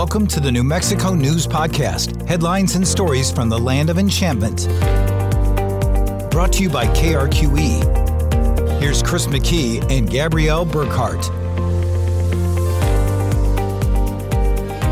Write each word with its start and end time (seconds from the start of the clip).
Welcome 0.00 0.26
to 0.28 0.40
the 0.40 0.50
New 0.50 0.64
Mexico 0.64 1.12
News 1.12 1.46
Podcast 1.46 2.26
headlines 2.26 2.74
and 2.74 2.88
stories 2.88 3.30
from 3.30 3.50
the 3.50 3.58
land 3.58 3.90
of 3.90 3.98
enchantment. 3.98 4.66
Brought 6.30 6.54
to 6.54 6.62
you 6.62 6.70
by 6.70 6.86
KRQE. 6.86 8.80
Here's 8.80 9.02
Chris 9.02 9.26
McKee 9.26 9.82
and 9.90 10.08
Gabrielle 10.08 10.64
Burkhart. 10.64 11.28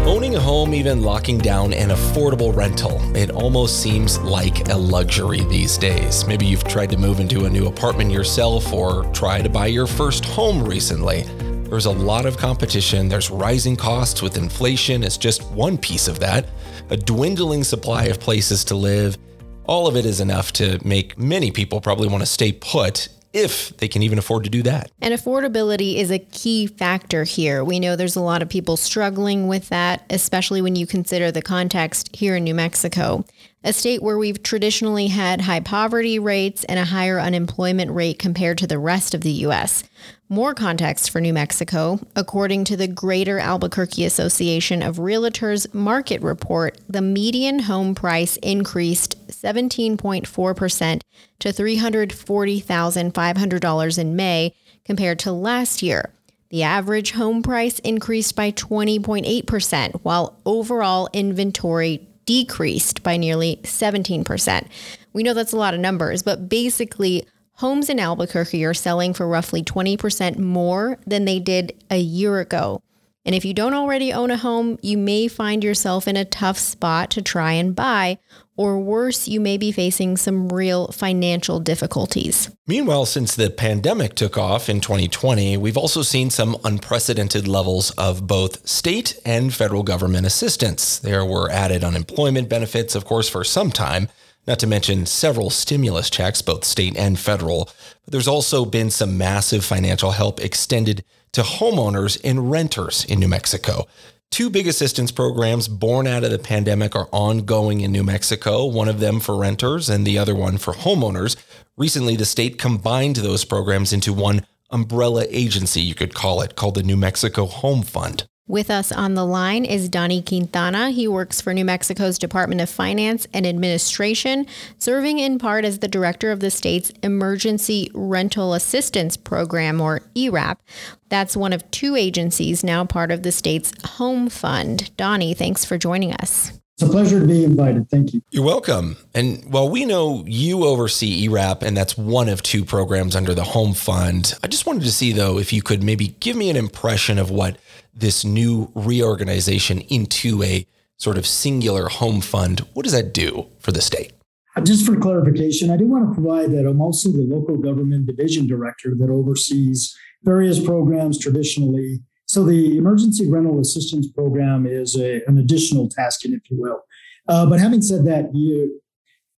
Owning 0.06 0.36
a 0.36 0.40
home, 0.40 0.74
even 0.74 1.00
locking 1.00 1.38
down 1.38 1.72
an 1.72 1.88
affordable 1.88 2.54
rental, 2.54 3.00
it 3.16 3.30
almost 3.30 3.82
seems 3.82 4.18
like 4.18 4.68
a 4.68 4.76
luxury 4.76 5.40
these 5.44 5.78
days. 5.78 6.26
Maybe 6.26 6.44
you've 6.44 6.64
tried 6.64 6.90
to 6.90 6.98
move 6.98 7.18
into 7.18 7.46
a 7.46 7.50
new 7.50 7.66
apartment 7.66 8.10
yourself 8.10 8.74
or 8.74 9.04
try 9.14 9.40
to 9.40 9.48
buy 9.48 9.68
your 9.68 9.86
first 9.86 10.26
home 10.26 10.62
recently. 10.62 11.24
There's 11.68 11.84
a 11.84 11.90
lot 11.90 12.24
of 12.24 12.38
competition. 12.38 13.10
There's 13.10 13.30
rising 13.30 13.76
costs 13.76 14.22
with 14.22 14.38
inflation. 14.38 15.02
It's 15.02 15.18
just 15.18 15.44
one 15.50 15.76
piece 15.76 16.08
of 16.08 16.18
that. 16.20 16.46
A 16.88 16.96
dwindling 16.96 17.62
supply 17.62 18.04
of 18.04 18.18
places 18.18 18.64
to 18.64 18.74
live. 18.74 19.18
All 19.64 19.86
of 19.86 19.94
it 19.94 20.06
is 20.06 20.20
enough 20.20 20.50
to 20.54 20.80
make 20.82 21.18
many 21.18 21.50
people 21.50 21.82
probably 21.82 22.08
want 22.08 22.22
to 22.22 22.26
stay 22.26 22.52
put 22.52 23.08
if 23.34 23.76
they 23.76 23.86
can 23.86 24.02
even 24.02 24.18
afford 24.18 24.44
to 24.44 24.50
do 24.50 24.62
that. 24.62 24.90
And 25.02 25.12
affordability 25.12 25.96
is 25.96 26.10
a 26.10 26.18
key 26.18 26.66
factor 26.66 27.24
here. 27.24 27.62
We 27.62 27.78
know 27.78 27.96
there's 27.96 28.16
a 28.16 28.22
lot 28.22 28.40
of 28.40 28.48
people 28.48 28.78
struggling 28.78 29.46
with 29.46 29.68
that, 29.68 30.06
especially 30.08 30.62
when 30.62 30.74
you 30.74 30.86
consider 30.86 31.30
the 31.30 31.42
context 31.42 32.16
here 32.16 32.36
in 32.36 32.44
New 32.44 32.54
Mexico, 32.54 33.26
a 33.64 33.72
state 33.72 34.02
where 34.02 34.18
we've 34.18 34.42
traditionally 34.42 35.06
had 35.08 35.40
high 35.42 35.60
poverty 35.60 36.18
rates 36.18 36.64
and 36.64 36.78
a 36.78 36.84
higher 36.84 37.18
unemployment 37.18 37.90
rate 37.90 38.18
compared 38.18 38.58
to 38.58 38.66
the 38.66 38.78
rest 38.78 39.14
of 39.14 39.22
the 39.22 39.32
U.S. 39.32 39.84
More 40.28 40.52
context 40.54 41.10
for 41.10 41.20
New 41.20 41.32
Mexico. 41.32 41.98
According 42.14 42.64
to 42.64 42.76
the 42.76 42.86
Greater 42.86 43.38
Albuquerque 43.38 44.04
Association 44.04 44.82
of 44.82 44.98
Realtors 44.98 45.72
market 45.74 46.20
report, 46.22 46.78
the 46.88 47.02
median 47.02 47.60
home 47.60 47.94
price 47.94 48.36
increased 48.38 49.16
17.4% 49.28 51.00
to 51.40 51.48
$340,500 51.48 53.98
in 53.98 54.16
May 54.16 54.54
compared 54.84 55.18
to 55.20 55.32
last 55.32 55.82
year. 55.82 56.10
The 56.50 56.62
average 56.62 57.12
home 57.12 57.42
price 57.42 57.78
increased 57.80 58.34
by 58.34 58.52
20.8%, 58.52 60.00
while 60.02 60.38
overall 60.46 61.10
inventory 61.12 62.08
decreased 62.28 63.02
by 63.02 63.16
nearly 63.16 63.58
17%. 63.62 64.68
We 65.14 65.22
know 65.22 65.32
that's 65.32 65.54
a 65.54 65.56
lot 65.56 65.72
of 65.72 65.80
numbers, 65.80 66.22
but 66.22 66.46
basically, 66.46 67.26
Homes 67.54 67.88
in 67.88 67.98
Albuquerque 67.98 68.66
are 68.66 68.74
selling 68.74 69.14
for 69.14 69.26
roughly 69.26 69.62
20% 69.62 70.36
more 70.36 70.98
than 71.06 71.24
they 71.24 71.38
did 71.38 71.72
a 71.90 71.96
year 71.96 72.38
ago. 72.38 72.82
And 73.24 73.34
if 73.34 73.46
you 73.46 73.54
don't 73.54 73.72
already 73.72 74.12
own 74.12 74.30
a 74.30 74.36
home, 74.36 74.78
you 74.82 74.98
may 74.98 75.26
find 75.26 75.64
yourself 75.64 76.06
in 76.06 76.18
a 76.18 76.26
tough 76.26 76.58
spot 76.58 77.10
to 77.12 77.22
try 77.22 77.52
and 77.52 77.74
buy, 77.74 78.18
or 78.58 78.78
worse, 78.78 79.26
you 79.26 79.40
may 79.40 79.56
be 79.56 79.72
facing 79.72 80.18
some 80.18 80.48
real 80.50 80.88
financial 80.88 81.60
difficulties. 81.60 82.50
Meanwhile, 82.66 83.06
since 83.06 83.34
the 83.34 83.48
pandemic 83.48 84.14
took 84.14 84.36
off 84.36 84.68
in 84.68 84.80
2020, 84.80 85.56
we've 85.56 85.78
also 85.78 86.02
seen 86.02 86.28
some 86.28 86.58
unprecedented 86.64 87.48
levels 87.48 87.92
of 87.92 88.26
both 88.26 88.68
state 88.68 89.18
and 89.24 89.54
federal 89.54 89.82
government 89.82 90.26
assistance. 90.26 90.98
There 90.98 91.24
were 91.24 91.50
added 91.50 91.82
unemployment 91.82 92.50
benefits, 92.50 92.94
of 92.94 93.04
course, 93.06 93.28
for 93.28 93.44
some 93.44 93.70
time 93.70 94.08
not 94.48 94.58
to 94.58 94.66
mention 94.66 95.04
several 95.04 95.50
stimulus 95.50 96.08
checks, 96.08 96.40
both 96.40 96.64
state 96.64 96.96
and 96.96 97.18
federal. 97.18 97.66
But 98.04 98.12
there's 98.12 98.26
also 98.26 98.64
been 98.64 98.90
some 98.90 99.18
massive 99.18 99.62
financial 99.62 100.12
help 100.12 100.40
extended 100.40 101.04
to 101.32 101.42
homeowners 101.42 102.18
and 102.24 102.50
renters 102.50 103.04
in 103.04 103.20
New 103.20 103.28
Mexico. 103.28 103.86
Two 104.30 104.50
big 104.50 104.68
assistance 104.68 105.10
programs 105.10 105.68
born 105.68 106.06
out 106.06 106.22
of 106.22 106.30
the 106.30 106.38
pandemic 106.38 106.94
are 106.94 107.08
ongoing 107.12 107.80
in 107.80 107.90
New 107.90 108.04
Mexico, 108.04 108.66
one 108.66 108.88
of 108.88 109.00
them 109.00 109.20
for 109.20 109.36
renters 109.36 109.88
and 109.88 110.06
the 110.06 110.18
other 110.18 110.34
one 110.34 110.58
for 110.58 110.74
homeowners. 110.74 111.34
Recently, 111.76 112.14
the 112.14 112.24
state 112.24 112.58
combined 112.58 113.16
those 113.16 113.44
programs 113.44 113.92
into 113.92 114.12
one 114.12 114.46
umbrella 114.70 115.24
agency, 115.28 115.80
you 115.80 115.94
could 115.94 116.14
call 116.14 116.42
it, 116.42 116.56
called 116.56 116.74
the 116.74 116.82
New 116.82 116.96
Mexico 116.96 117.46
Home 117.46 117.82
Fund. 117.82 118.28
With 118.48 118.70
us 118.70 118.90
on 118.90 119.12
the 119.12 119.26
line 119.26 119.66
is 119.66 119.90
Donnie 119.90 120.22
Quintana. 120.22 120.88
He 120.88 121.06
works 121.06 121.38
for 121.38 121.52
New 121.52 121.66
Mexico's 121.66 122.18
Department 122.18 122.62
of 122.62 122.70
Finance 122.70 123.26
and 123.34 123.46
Administration, 123.46 124.46
serving 124.78 125.18
in 125.18 125.38
part 125.38 125.66
as 125.66 125.80
the 125.80 125.86
director 125.86 126.32
of 126.32 126.40
the 126.40 126.50
state's 126.50 126.90
Emergency 127.02 127.90
Rental 127.92 128.54
Assistance 128.54 129.18
Program, 129.18 129.82
or 129.82 130.00
ERAP. 130.14 130.62
That's 131.10 131.36
one 131.36 131.52
of 131.52 131.70
two 131.70 131.94
agencies 131.94 132.64
now 132.64 132.86
part 132.86 133.10
of 133.10 133.22
the 133.22 133.32
state's 133.32 133.70
Home 133.84 134.30
Fund. 134.30 134.96
Donnie, 134.96 135.34
thanks 135.34 135.66
for 135.66 135.76
joining 135.76 136.14
us. 136.14 136.58
It's 136.80 136.88
a 136.88 136.92
pleasure 136.92 137.18
to 137.20 137.26
be 137.26 137.44
invited. 137.44 137.90
Thank 137.90 138.14
you. 138.14 138.22
You're 138.30 138.44
welcome. 138.44 138.96
And 139.12 139.44
while 139.52 139.68
we 139.68 139.84
know 139.84 140.22
you 140.26 140.64
oversee 140.64 141.24
ERAP, 141.24 141.62
and 141.62 141.76
that's 141.76 141.98
one 141.98 142.28
of 142.28 142.40
two 142.40 142.64
programs 142.64 143.16
under 143.16 143.34
the 143.34 143.42
Home 143.42 143.74
Fund, 143.74 144.32
I 144.44 144.46
just 144.46 144.64
wanted 144.64 144.84
to 144.84 144.92
see, 144.92 145.12
though, 145.12 145.38
if 145.38 145.52
you 145.52 145.60
could 145.60 145.82
maybe 145.82 146.14
give 146.20 146.36
me 146.36 146.48
an 146.50 146.56
impression 146.56 147.18
of 147.18 147.30
what 147.30 147.58
this 147.98 148.24
new 148.24 148.70
reorganization 148.74 149.80
into 149.82 150.42
a 150.42 150.66
sort 150.96 151.18
of 151.18 151.26
singular 151.26 151.88
home 151.88 152.20
fund, 152.20 152.60
what 152.74 152.84
does 152.84 152.92
that 152.92 153.12
do 153.12 153.46
for 153.58 153.72
the 153.72 153.80
state? 153.80 154.12
Uh, 154.56 154.60
just 154.60 154.84
for 154.84 154.96
clarification, 154.96 155.70
I 155.70 155.76
do 155.76 155.86
want 155.86 156.08
to 156.08 156.14
provide 156.14 156.50
that 156.52 156.66
I'm 156.66 156.80
also 156.80 157.10
the 157.10 157.22
local 157.22 157.56
government 157.56 158.06
division 158.06 158.46
director 158.46 158.94
that 158.98 159.10
oversees 159.10 159.96
various 160.24 160.58
programs 160.58 161.18
traditionally. 161.18 162.00
So 162.26 162.44
the 162.44 162.76
Emergency 162.76 163.30
Rental 163.30 163.60
Assistance 163.60 164.10
Program 164.10 164.66
is 164.66 164.96
a, 164.96 165.22
an 165.26 165.38
additional 165.38 165.88
tasking, 165.88 166.32
if 166.32 166.50
you 166.50 166.60
will. 166.60 166.82
Uh, 167.28 167.46
but 167.46 167.60
having 167.60 167.82
said 167.82 168.04
that, 168.06 168.34
you, 168.34 168.80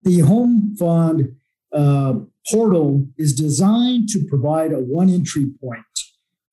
the 0.03 0.19
Home 0.19 0.75
Fund 0.77 1.35
uh, 1.73 2.13
portal 2.49 3.05
is 3.17 3.33
designed 3.33 4.09
to 4.09 4.25
provide 4.27 4.71
a 4.71 4.79
one 4.79 5.09
entry 5.09 5.47
point 5.61 5.83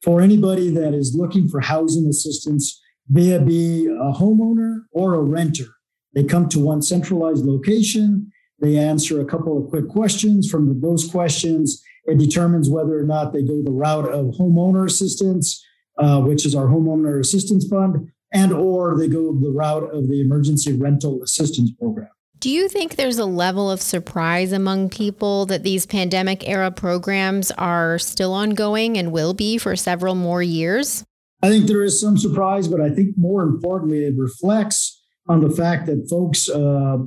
for 0.07 0.21
anybody 0.21 0.71
that 0.71 0.95
is 0.95 1.17
looking 1.17 1.49
for 1.49 1.61
housing 1.61 2.07
assistance, 2.07 2.81
be 3.13 3.33
it 3.33 3.45
be 3.45 3.87
a 3.87 4.13
homeowner 4.13 4.83
or 4.93 5.15
a 5.15 5.21
renter. 5.21 5.67
They 6.15 6.23
come 6.23 6.49
to 6.51 6.61
one 6.61 6.81
centralized 6.81 7.45
location. 7.45 8.31
They 8.61 8.79
answer 8.79 9.21
a 9.21 9.25
couple 9.25 9.59
of 9.59 9.69
quick 9.69 9.89
questions. 9.89 10.49
From 10.49 10.81
those 10.81 11.11
questions, 11.11 11.83
it 12.05 12.19
determines 12.19 12.71
whether 12.71 12.97
or 12.97 13.03
not 13.03 13.33
they 13.33 13.43
go 13.43 13.63
the 13.65 13.73
route 13.73 14.09
of 14.09 14.27
homeowner 14.27 14.87
assistance, 14.87 15.61
uh, 15.99 16.21
which 16.21 16.47
is 16.47 16.55
our 16.55 16.69
homeowner 16.69 17.19
assistance 17.19 17.67
fund, 17.69 18.09
and 18.33 18.53
or 18.53 18.97
they 18.97 19.09
go 19.09 19.33
the 19.33 19.51
route 19.51 19.93
of 19.93 20.09
the 20.09 20.21
emergency 20.21 20.73
rental 20.73 21.21
assistance 21.25 21.73
program. 21.73 22.09
Do 22.39 22.51
you 22.51 22.69
think 22.69 22.97
there's 22.97 23.19
a 23.19 23.25
level 23.25 23.71
of 23.71 23.81
surprise 23.81 24.53
among 24.53 24.91
people 24.91 25.47
that 25.47 25.63
these 25.63 25.87
pandemic 25.87 26.47
era 26.47 26.71
programs 26.71 27.51
are 27.53 27.99
still 27.99 28.35
ongoing 28.35 28.99
and 28.99 29.11
will 29.11 29.33
be 29.33 29.57
for 29.57 29.75
several 29.75 30.15
more 30.15 30.43
years? 30.43 31.03
I 31.43 31.49
think 31.49 31.67
there 31.67 31.83
is 31.83 31.99
some 32.01 32.19
surprise, 32.19 32.69
but 32.69 32.81
I 32.81 32.91
think 32.91 33.17
more 33.17 33.43
importantly, 33.43 34.05
it 34.05 34.15
reflects 34.19 35.03
on 35.29 35.41
the 35.41 35.51
fact 35.51 35.87
that 35.87 36.09
folks 36.11 36.49
uh, 36.49 36.99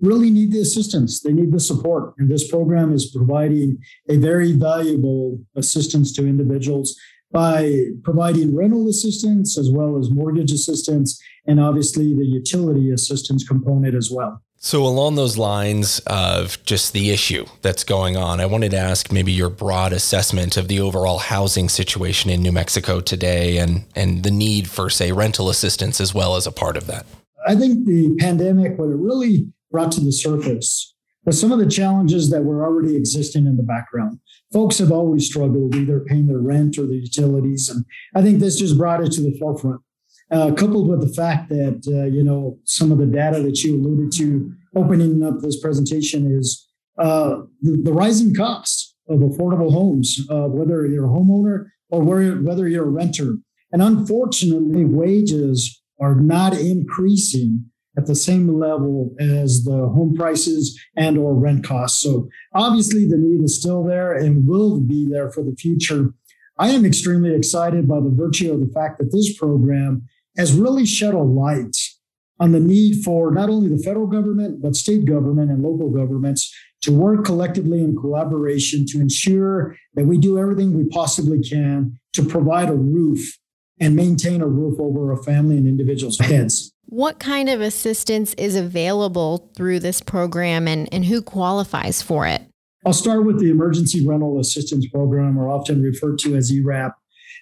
really 0.00 0.30
need 0.30 0.50
the 0.50 0.60
assistance. 0.60 1.20
They 1.20 1.32
need 1.32 1.52
the 1.52 1.60
support. 1.60 2.14
And 2.18 2.28
this 2.28 2.48
program 2.48 2.92
is 2.92 3.14
providing 3.14 3.78
a 4.08 4.16
very 4.16 4.52
valuable 4.52 5.38
assistance 5.56 6.12
to 6.14 6.26
individuals 6.26 6.98
by 7.30 7.84
providing 8.02 8.54
rental 8.54 8.88
assistance 8.88 9.56
as 9.56 9.70
well 9.70 9.96
as 9.98 10.10
mortgage 10.10 10.52
assistance 10.52 11.20
and 11.46 11.58
obviously 11.60 12.14
the 12.14 12.26
utility 12.26 12.90
assistance 12.90 13.46
component 13.46 13.94
as 13.94 14.10
well. 14.10 14.42
So, 14.64 14.86
along 14.86 15.16
those 15.16 15.36
lines 15.36 15.98
of 16.06 16.56
just 16.64 16.92
the 16.92 17.10
issue 17.10 17.46
that's 17.62 17.82
going 17.82 18.16
on, 18.16 18.38
I 18.38 18.46
wanted 18.46 18.70
to 18.70 18.76
ask 18.76 19.10
maybe 19.10 19.32
your 19.32 19.50
broad 19.50 19.92
assessment 19.92 20.56
of 20.56 20.68
the 20.68 20.78
overall 20.78 21.18
housing 21.18 21.68
situation 21.68 22.30
in 22.30 22.44
New 22.44 22.52
Mexico 22.52 23.00
today 23.00 23.58
and, 23.58 23.84
and 23.96 24.22
the 24.22 24.30
need 24.30 24.70
for, 24.70 24.88
say, 24.88 25.10
rental 25.10 25.50
assistance 25.50 26.00
as 26.00 26.14
well 26.14 26.36
as 26.36 26.46
a 26.46 26.52
part 26.52 26.76
of 26.76 26.86
that. 26.86 27.06
I 27.44 27.56
think 27.56 27.86
the 27.86 28.14
pandemic, 28.20 28.78
what 28.78 28.90
it 28.90 28.96
really 28.96 29.48
brought 29.72 29.90
to 29.92 30.00
the 30.00 30.12
surface 30.12 30.94
was 31.24 31.40
some 31.40 31.50
of 31.50 31.58
the 31.58 31.66
challenges 31.66 32.30
that 32.30 32.44
were 32.44 32.64
already 32.64 32.94
existing 32.94 33.46
in 33.46 33.56
the 33.56 33.64
background. 33.64 34.20
Folks 34.52 34.78
have 34.78 34.92
always 34.92 35.26
struggled 35.26 35.74
either 35.74 35.98
paying 35.98 36.28
their 36.28 36.38
rent 36.38 36.78
or 36.78 36.86
the 36.86 36.98
utilities. 36.98 37.68
And 37.68 37.84
I 38.14 38.22
think 38.22 38.38
this 38.38 38.60
just 38.60 38.78
brought 38.78 39.02
it 39.02 39.10
to 39.12 39.22
the 39.22 39.36
forefront 39.40 39.80
uh, 40.32 40.52
coupled 40.54 40.88
with 40.88 41.00
the 41.00 41.12
fact 41.12 41.48
that 41.50 41.82
uh, 41.88 42.06
you 42.06 42.24
know 42.24 42.58
some 42.64 42.90
of 42.90 42.98
the 42.98 43.06
data 43.06 43.40
that 43.42 43.62
you 43.62 43.76
alluded 43.76 44.10
to 44.12 44.52
opening 44.74 45.22
up 45.22 45.40
this 45.40 45.60
presentation 45.60 46.26
is 46.26 46.68
uh, 46.98 47.36
the, 47.60 47.80
the, 47.84 47.92
rising 47.92 48.34
cost 48.34 48.94
of 49.08 49.20
affordable 49.20 49.72
homes, 49.72 50.20
uh, 50.30 50.46
whether 50.48 50.86
you're 50.86 51.06
a 51.06 51.08
homeowner 51.08 51.66
or 51.90 52.02
whether 52.02 52.68
you're 52.68 52.86
a 52.86 52.90
renter. 52.90 53.36
And 53.72 53.82
unfortunately, 53.82 54.84
wages 54.84 55.82
are 56.00 56.14
not 56.14 56.54
increasing 56.54 57.64
at 57.96 58.06
the 58.06 58.14
same 58.14 58.58
level 58.58 59.14
as 59.20 59.64
the 59.64 59.88
home 59.88 60.14
prices 60.16 60.78
and 60.96 61.18
or 61.18 61.34
rent 61.34 61.64
costs. 61.64 62.02
So 62.02 62.28
obviously 62.54 63.06
the 63.06 63.18
need 63.18 63.44
is 63.44 63.58
still 63.58 63.84
there 63.84 64.12
and 64.12 64.46
will 64.46 64.80
be 64.80 65.06
there 65.10 65.30
for 65.30 65.42
the 65.42 65.54
future. 65.54 66.14
I 66.58 66.70
am 66.70 66.84
extremely 66.84 67.34
excited 67.34 67.86
by 67.86 68.00
the 68.00 68.12
virtue 68.14 68.52
of 68.52 68.60
the 68.60 68.72
fact 68.72 68.98
that 68.98 69.12
this 69.12 69.36
program 69.36 70.08
has 70.36 70.52
really 70.52 70.86
shed 70.86 71.14
a 71.14 71.18
light 71.18 71.76
on 72.40 72.52
the 72.52 72.60
need 72.60 73.04
for 73.04 73.30
not 73.30 73.48
only 73.48 73.68
the 73.68 73.82
federal 73.82 74.06
government, 74.06 74.60
but 74.60 74.74
state 74.74 75.04
government 75.04 75.50
and 75.50 75.62
local 75.62 75.90
governments 75.90 76.52
to 76.82 76.92
work 76.92 77.24
collectively 77.24 77.80
in 77.80 77.96
collaboration 77.96 78.84
to 78.86 79.00
ensure 79.00 79.76
that 79.94 80.06
we 80.06 80.18
do 80.18 80.38
everything 80.38 80.76
we 80.76 80.84
possibly 80.88 81.40
can 81.40 81.98
to 82.12 82.24
provide 82.24 82.68
a 82.68 82.74
roof 82.74 83.38
and 83.80 83.96
maintain 83.96 84.40
a 84.40 84.46
roof 84.46 84.78
over 84.80 85.12
a 85.12 85.22
family 85.22 85.56
and 85.56 85.66
individual's 85.66 86.18
heads. 86.18 86.72
What 86.86 87.18
kind 87.18 87.48
of 87.48 87.60
assistance 87.60 88.34
is 88.34 88.56
available 88.56 89.50
through 89.56 89.80
this 89.80 90.00
program 90.00 90.68
and, 90.68 90.92
and 90.92 91.04
who 91.04 91.22
qualifies 91.22 92.02
for 92.02 92.26
it? 92.26 92.42
I'll 92.84 92.92
start 92.92 93.24
with 93.24 93.38
the 93.38 93.50
Emergency 93.50 94.04
Rental 94.04 94.40
Assistance 94.40 94.88
Program, 94.88 95.38
or 95.38 95.48
often 95.48 95.82
referred 95.82 96.18
to 96.20 96.34
as 96.34 96.50
ERAP. 96.50 96.96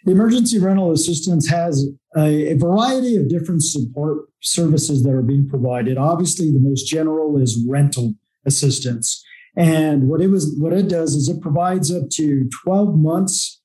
The 0.04 0.12
Emergency 0.12 0.58
Rental 0.58 0.92
Assistance 0.92 1.48
has 1.48 1.86
a, 2.16 2.52
a, 2.52 2.54
variety 2.54 3.16
of 3.16 3.28
different 3.28 3.62
support 3.62 4.28
services 4.40 5.02
that 5.02 5.12
are 5.12 5.22
being 5.22 5.46
provided. 5.46 5.98
Obviously, 5.98 6.50
the 6.50 6.58
most 6.58 6.84
general 6.84 7.36
is 7.36 7.62
rental 7.68 8.14
assistance. 8.46 9.22
And 9.56 10.08
what 10.08 10.22
it 10.22 10.28
was 10.28 10.56
what 10.58 10.72
it 10.72 10.88
does 10.88 11.14
is 11.14 11.28
it 11.28 11.42
provides 11.42 11.92
up 11.92 12.08
to 12.10 12.48
12 12.64 12.96
months 12.96 13.60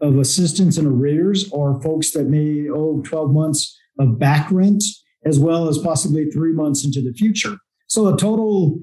of 0.00 0.16
assistance 0.18 0.78
in 0.78 0.86
arrears 0.86 1.50
or 1.50 1.80
folks 1.82 2.12
that 2.12 2.28
may 2.28 2.68
owe 2.68 3.02
12 3.04 3.32
months 3.32 3.76
of 3.98 4.18
back 4.18 4.50
rent 4.50 4.82
as 5.26 5.38
well 5.38 5.68
as 5.68 5.76
possibly 5.78 6.30
3 6.30 6.52
months 6.52 6.84
into 6.84 7.02
the 7.02 7.12
future. 7.12 7.56
So 7.88 8.12
a 8.12 8.16
total 8.16 8.80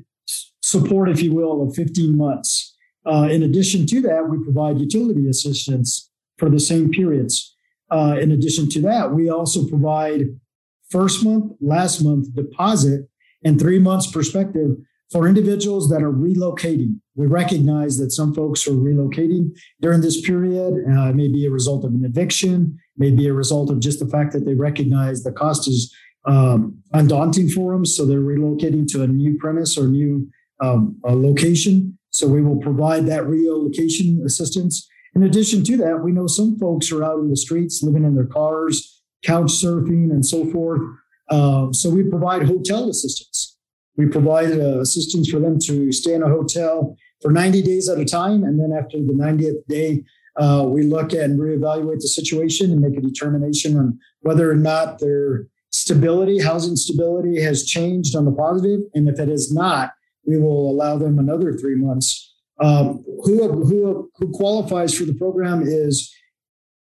support 0.62 1.09
if 1.09 1.21
you 1.21 1.33
will 1.33 1.63
of 1.63 1.75
15 1.75 2.18
months. 2.18 2.75
Uh, 3.06 3.30
in 3.31 3.42
addition 3.42 3.86
to 3.88 4.01
that, 4.01 4.27
we 4.30 4.44
provide 4.44 4.80
utility 4.80 5.30
assistance 5.30 6.06
for 6.38 6.50
the 6.50 6.60
same 6.60 6.89
periods. 6.89 7.56
Uh, 7.89 8.18
in 8.19 8.31
addition 8.31 8.69
to 8.69 8.81
that, 8.81 9.12
we 9.12 9.30
also 9.30 9.68
provide 9.68 10.24
first 10.89 11.24
month, 11.24 11.54
last 11.62 12.01
month 12.04 12.34
deposit, 12.36 13.07
and 13.44 13.60
three 13.60 13.80
months 13.80 14.07
perspective 14.12 14.72
for 15.12 15.28
individuals 15.28 15.89
that 15.89 16.04
are 16.04 16.12
relocating. 16.12 17.00
We 17.16 17.28
recognize 17.28 17.98
that 17.98 18.12
some 18.12 18.34
folks 18.34 18.68
are 18.68 18.72
relocating 18.72 19.51
during 19.80 20.01
this 20.01 20.19
period. 20.22 20.74
Uh, 20.74 21.10
it 21.10 21.16
may 21.16 21.30
be 21.30 21.45
a 21.45 21.51
result 21.51 21.86
of 21.86 21.94
an 21.94 22.04
eviction, 22.04 22.78
may 22.98 23.12
be 23.12 23.28
a 23.28 23.33
result 23.33 23.69
of 23.72 23.80
just 23.80 24.00
the 24.00 24.07
fact 24.07 24.33
that 24.33 24.45
they 24.45 24.54
recognize 24.54 25.24
the 25.24 25.31
cost 25.31 25.68
is 25.68 25.95
um, 26.25 26.78
undaunting 26.94 27.48
for 27.48 27.72
them. 27.72 27.86
So 27.86 28.06
they're 28.06 28.19
relocating 28.19 28.86
to 28.92 29.04
a 29.04 29.07
new 29.07 29.38
premise 29.38 29.78
or 29.78 29.88
new 29.88 30.28
um, 30.60 30.98
location. 31.06 31.98
So 32.10 32.28
we 32.28 32.42
will 32.42 32.57
provide 32.57 33.06
that 33.06 33.25
relocation 33.28 34.22
assistance. 34.25 34.88
In 35.18 35.24
addition 35.24 35.64
to 35.64 35.78
that, 35.78 36.04
we 36.04 36.12
know 36.12 36.28
some 36.28 36.60
folks 36.60 36.92
are 36.92 37.04
out 37.04 37.18
in 37.18 37.31
the 37.31 37.36
streets 37.36 37.81
living 37.81 38.04
in 38.04 38.14
their 38.14 38.28
cars, 38.28 39.02
couch 39.24 39.48
surfing, 39.48 40.12
and 40.12 40.24
so 40.24 40.46
forth. 40.52 40.80
Uh, 41.28 41.74
so 41.74 41.90
we 41.90 42.04
provide 42.04 42.44
hotel 42.44 42.88
assistance. 42.88 43.58
We 43.96 44.06
provide 44.06 44.52
uh, 44.52 44.80
assistance 44.80 45.28
for 45.28 45.40
them 45.40 45.58
to 45.62 45.92
stay 45.92 46.14
in 46.14 46.22
a 46.22 46.30
hotel 46.30 46.96
for 47.19 47.31
90 47.31 47.64
days 47.64 47.90
at 47.90 47.98
a 47.98 48.06
time. 48.06 48.44
And 48.44 48.60
then 48.60 48.72
after 48.72 48.98
the 48.98 49.14
90th 49.14 49.66
day, 49.68 50.04
uh, 50.36 50.66
we 50.68 50.84
look 50.84 51.14
at 51.14 51.22
and 51.22 51.40
reevaluate 51.40 52.00
the 52.00 52.08
situation 52.08 52.72
and 52.72 52.80
make 52.80 52.96
a 52.96 53.02
determination 53.02 53.75
on 53.75 53.98
whether 54.19 54.52
or 54.52 54.56
not 54.56 55.00
their 55.00 55.48
stability, 55.72 56.44
housing 56.44 56.75
stability, 56.75 57.42
has 57.42 57.66
changed 57.66 58.16
on 58.16 58.25
the 58.25 58.31
positive. 58.31 58.81
And 58.94 59.10
if 59.10 59.18
it 59.18 59.30
has 59.30 59.52
not, 59.52 59.94
we 60.28 60.38
will 60.38 60.69
allow 60.69 61.00
them 61.00 61.18
another 61.18 61.54
three 61.54 61.75
months 61.75 62.36
um, 62.59 63.04
who, 63.24 63.63
who, 63.63 64.12
who 64.15 64.31
qualifies 64.31 64.94
for 64.94 65.06
the 65.06 65.13
program 65.13 65.62
is 65.63 66.13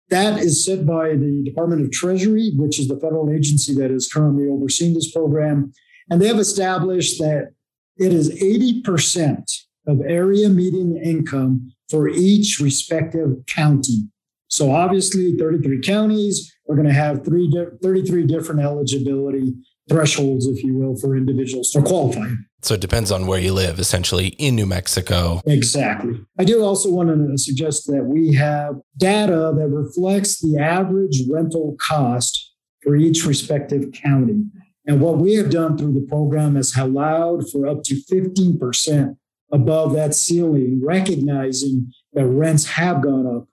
that 0.09 0.39
is 0.39 0.65
set 0.65 0.87
by 0.87 1.11
the 1.11 1.43
Department 1.45 1.83
of 1.83 1.91
Treasury, 1.91 2.53
which 2.55 2.79
is 2.79 2.89
the 2.89 2.99
federal 3.01 3.31
agency 3.31 3.75
that 3.75 3.91
is 3.91 4.09
currently 4.09 4.49
overseeing 4.49 4.95
this 4.95 5.11
program. 5.11 5.73
And 6.09 6.23
they 6.23 6.29
have 6.29 6.39
established 6.39 7.19
that 7.19 7.53
it 7.97 8.13
is 8.13 8.31
80% 8.31 9.43
of 9.89 10.01
area 10.03 10.49
median 10.49 10.97
income 10.97 11.73
for 11.91 12.09
each 12.09 12.61
respective 12.61 13.45
county. 13.47 14.09
So 14.49 14.71
obviously, 14.71 15.37
33 15.37 15.81
counties 15.81 16.53
are 16.69 16.77
going 16.77 16.87
to 16.87 16.95
have 16.95 17.25
three, 17.25 17.53
33 17.83 18.27
different 18.27 18.61
eligibility 18.61 19.55
thresholds, 19.89 20.47
if 20.47 20.63
you 20.65 20.77
will, 20.77 20.97
for 20.97 21.17
individuals 21.17 21.71
to 21.71 21.83
qualify. 21.83 22.29
So 22.63 22.75
it 22.75 22.81
depends 22.81 23.13
on 23.13 23.27
where 23.27 23.39
you 23.39 23.53
live, 23.53 23.79
essentially 23.79 24.29
in 24.29 24.57
New 24.57 24.67
Mexico. 24.67 25.41
Exactly. 25.47 26.21
I 26.39 26.45
do 26.45 26.63
also 26.65 26.91
want 26.91 27.09
to 27.09 27.39
suggest 27.39 27.87
that 27.87 28.05
we 28.05 28.35
have 28.35 28.75
data 28.97 29.53
that 29.57 29.69
reflects 29.69 30.41
the 30.41 30.59
average 30.59 31.23
rental 31.31 31.77
cost 31.79 32.55
for 32.83 32.97
each 32.97 33.25
respective 33.25 33.93
county. 33.93 34.43
And 34.87 35.01
what 35.01 35.19
we 35.19 35.35
have 35.35 35.51
done 35.51 35.77
through 35.77 35.95
the 35.95 36.07
program 36.09 36.57
is 36.57 36.77
allowed 36.77 37.49
for 37.51 37.67
up 37.67 37.83
to 37.85 37.95
15% 38.11 39.17
above 39.53 39.93
that 39.93 40.15
ceiling, 40.15 40.81
recognizing 40.83 41.93
that 42.13 42.27
rents 42.27 42.67
have 42.67 43.03
gone 43.03 43.27
up. 43.27 43.49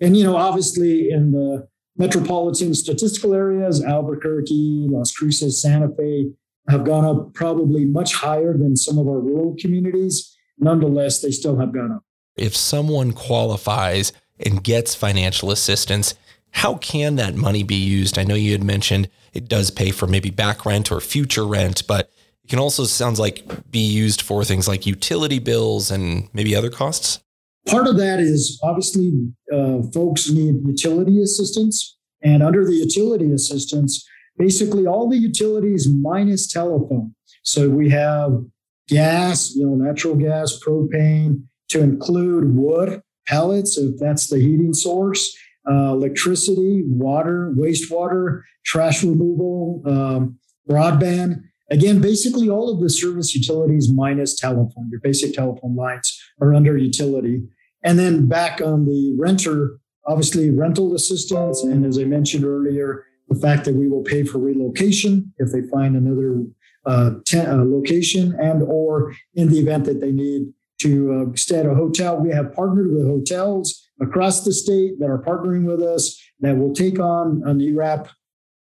And, 0.00 0.16
you 0.16 0.24
know, 0.24 0.36
obviously 0.36 1.10
in 1.10 1.32
the 1.32 1.68
metropolitan 1.96 2.74
statistical 2.74 3.34
areas, 3.34 3.82
Albuquerque, 3.82 4.86
Las 4.90 5.12
Cruces, 5.12 5.60
Santa 5.60 5.88
Fe, 5.96 6.30
have 6.68 6.84
gone 6.84 7.04
up 7.04 7.32
probably 7.34 7.84
much 7.84 8.14
higher 8.14 8.56
than 8.56 8.76
some 8.76 8.98
of 8.98 9.06
our 9.06 9.20
rural 9.20 9.56
communities. 9.58 10.36
Nonetheless, 10.58 11.20
they 11.20 11.30
still 11.30 11.58
have 11.58 11.72
gone 11.72 11.92
up. 11.92 12.02
If 12.36 12.56
someone 12.56 13.12
qualifies 13.12 14.12
and 14.38 14.62
gets 14.62 14.94
financial 14.94 15.50
assistance, 15.50 16.14
how 16.50 16.74
can 16.76 17.16
that 17.16 17.34
money 17.34 17.62
be 17.62 17.76
used? 17.76 18.18
I 18.18 18.24
know 18.24 18.34
you 18.34 18.52
had 18.52 18.64
mentioned 18.64 19.08
it 19.32 19.48
does 19.48 19.70
pay 19.70 19.90
for 19.90 20.06
maybe 20.06 20.30
back 20.30 20.64
rent 20.64 20.90
or 20.90 21.00
future 21.00 21.46
rent, 21.46 21.86
but 21.86 22.10
it 22.44 22.48
can 22.48 22.58
also 22.58 22.84
sounds 22.84 23.20
like 23.20 23.70
be 23.70 23.80
used 23.80 24.22
for 24.22 24.44
things 24.44 24.66
like 24.66 24.86
utility 24.86 25.38
bills 25.38 25.90
and 25.90 26.28
maybe 26.32 26.56
other 26.56 26.70
costs. 26.70 27.20
Part 27.68 27.88
of 27.88 27.96
that 27.96 28.20
is 28.20 28.60
obviously 28.62 29.12
uh, 29.52 29.82
folks 29.92 30.30
need 30.30 30.54
utility 30.64 31.20
assistance, 31.20 31.98
and 32.22 32.42
under 32.42 32.64
the 32.64 32.74
utility 32.74 33.32
assistance, 33.32 34.06
basically 34.38 34.86
all 34.86 35.08
the 35.08 35.18
utilities 35.18 35.88
minus 35.88 36.46
telephone. 36.46 37.14
So 37.42 37.68
we 37.68 37.90
have 37.90 38.44
gas, 38.88 39.52
you 39.54 39.66
know, 39.66 39.74
natural 39.74 40.14
gas, 40.14 40.58
propane, 40.64 41.42
to 41.70 41.80
include 41.80 42.56
wood, 42.56 43.02
pellets, 43.26 43.76
if 43.76 43.98
that's 43.98 44.28
the 44.28 44.38
heating 44.38 44.72
source, 44.72 45.36
uh, 45.68 45.92
electricity, 45.92 46.84
water, 46.86 47.52
wastewater, 47.56 48.42
trash 48.64 49.02
removal, 49.02 49.82
um, 49.86 50.38
broadband. 50.70 51.42
Again, 51.70 52.00
basically 52.00 52.48
all 52.48 52.72
of 52.72 52.80
the 52.80 52.88
service 52.88 53.34
utilities 53.34 53.90
minus 53.92 54.38
telephone. 54.38 54.88
Your 54.90 55.00
basic 55.00 55.34
telephone 55.34 55.74
lines 55.74 56.16
are 56.40 56.54
under 56.54 56.78
utility. 56.78 57.42
And 57.86 58.00
then 58.00 58.26
back 58.26 58.60
on 58.60 58.84
the 58.84 59.14
renter, 59.16 59.78
obviously 60.08 60.50
rental 60.50 60.92
assistance. 60.96 61.62
And 61.62 61.86
as 61.86 61.98
I 61.98 62.04
mentioned 62.04 62.44
earlier, 62.44 63.04
the 63.28 63.40
fact 63.40 63.64
that 63.64 63.76
we 63.76 63.86
will 63.86 64.02
pay 64.02 64.24
for 64.24 64.38
relocation 64.38 65.32
if 65.38 65.52
they 65.52 65.62
find 65.70 65.94
another 65.94 66.44
uh, 66.84 67.12
uh, 67.32 67.64
location 67.64 68.34
and 68.40 68.62
or 68.62 69.14
in 69.34 69.48
the 69.48 69.58
event 69.58 69.84
that 69.84 70.00
they 70.00 70.10
need 70.10 70.52
to 70.80 71.12
uh, 71.12 71.36
stay 71.36 71.58
at 71.58 71.66
a 71.66 71.74
hotel 71.74 72.16
we 72.16 72.30
have 72.30 72.54
partnered 72.54 72.92
with 72.92 73.04
hotels 73.04 73.88
across 74.00 74.44
the 74.44 74.52
state 74.52 74.92
that 75.00 75.08
are 75.08 75.20
partnering 75.20 75.64
with 75.64 75.82
us 75.82 76.22
that 76.38 76.56
will 76.56 76.72
take 76.72 77.00
on 77.00 77.42
an 77.46 77.60
erap 77.60 78.08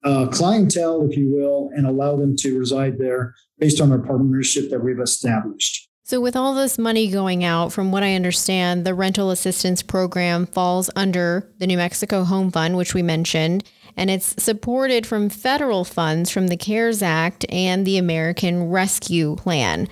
uh, 0.04 0.26
clientele 0.28 1.06
if 1.06 1.18
you 1.18 1.30
will 1.30 1.68
and 1.74 1.86
allow 1.86 2.16
them 2.16 2.34
to 2.34 2.58
reside 2.58 2.98
there 2.98 3.34
based 3.58 3.78
on 3.78 3.92
our 3.92 3.98
partnership 3.98 4.70
that 4.70 4.82
we've 4.82 5.00
established 5.00 5.90
so, 6.06 6.20
with 6.20 6.36
all 6.36 6.54
this 6.54 6.76
money 6.76 7.10
going 7.10 7.44
out, 7.44 7.72
from 7.72 7.90
what 7.90 8.02
I 8.02 8.14
understand, 8.14 8.84
the 8.84 8.92
rental 8.92 9.30
assistance 9.30 9.82
program 9.82 10.44
falls 10.44 10.90
under 10.94 11.50
the 11.58 11.66
New 11.66 11.78
Mexico 11.78 12.24
Home 12.24 12.50
Fund, 12.50 12.76
which 12.76 12.92
we 12.92 13.00
mentioned, 13.00 13.64
and 13.96 14.10
it's 14.10 14.34
supported 14.42 15.06
from 15.06 15.30
federal 15.30 15.82
funds 15.82 16.30
from 16.30 16.48
the 16.48 16.58
CARES 16.58 17.02
Act 17.02 17.46
and 17.48 17.86
the 17.86 17.96
American 17.96 18.64
Rescue 18.64 19.34
Plan. 19.36 19.88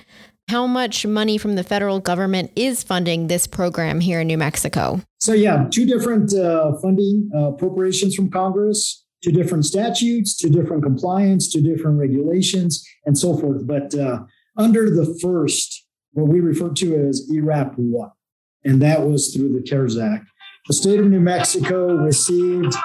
How 0.49 0.67
much 0.67 1.03
money 1.03 1.39
from 1.39 1.55
the 1.55 1.63
federal 1.63 1.99
government 1.99 2.51
is 2.55 2.83
funding 2.83 3.25
this 3.25 3.47
program 3.47 3.99
here 3.99 4.19
in 4.19 4.27
New 4.27 4.37
Mexico? 4.37 5.01
So, 5.19 5.33
yeah, 5.33 5.67
two 5.71 5.87
different 5.87 6.31
uh, 6.35 6.73
funding 6.79 7.31
uh, 7.35 7.53
appropriations 7.53 8.13
from 8.13 8.29
Congress, 8.29 9.03
two 9.23 9.31
different 9.31 9.65
statutes, 9.65 10.37
two 10.37 10.49
different 10.49 10.83
compliance, 10.83 11.51
two 11.51 11.63
different 11.63 11.97
regulations, 11.97 12.85
and 13.07 13.17
so 13.17 13.35
forth. 13.35 13.65
But 13.65 13.95
uh, 13.95 14.25
under 14.57 14.91
the 14.91 15.17
first, 15.19 15.82
what 16.13 16.27
we 16.27 16.39
refer 16.39 16.69
to 16.69 16.95
as 17.07 17.29
ERAP 17.31 17.73
1, 17.77 18.11
and 18.63 18.81
that 18.81 19.03
was 19.07 19.33
through 19.33 19.53
the 19.53 19.61
CARES 19.61 19.97
Act. 19.97 20.25
The 20.67 20.73
state 20.73 20.99
of 20.99 21.07
New 21.07 21.19
Mexico 21.19 21.93
received 21.95 22.75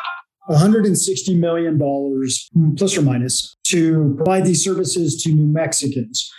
$160 0.51 1.39
million, 1.39 1.79
mm, 1.79 2.79
plus 2.79 2.97
or 2.97 3.03
minus, 3.03 3.57
to 3.69 4.15
provide 4.17 4.45
these 4.45 4.65
services 4.65 5.23
to 5.23 5.33
New 5.33 5.47
Mexicans. 5.47 6.31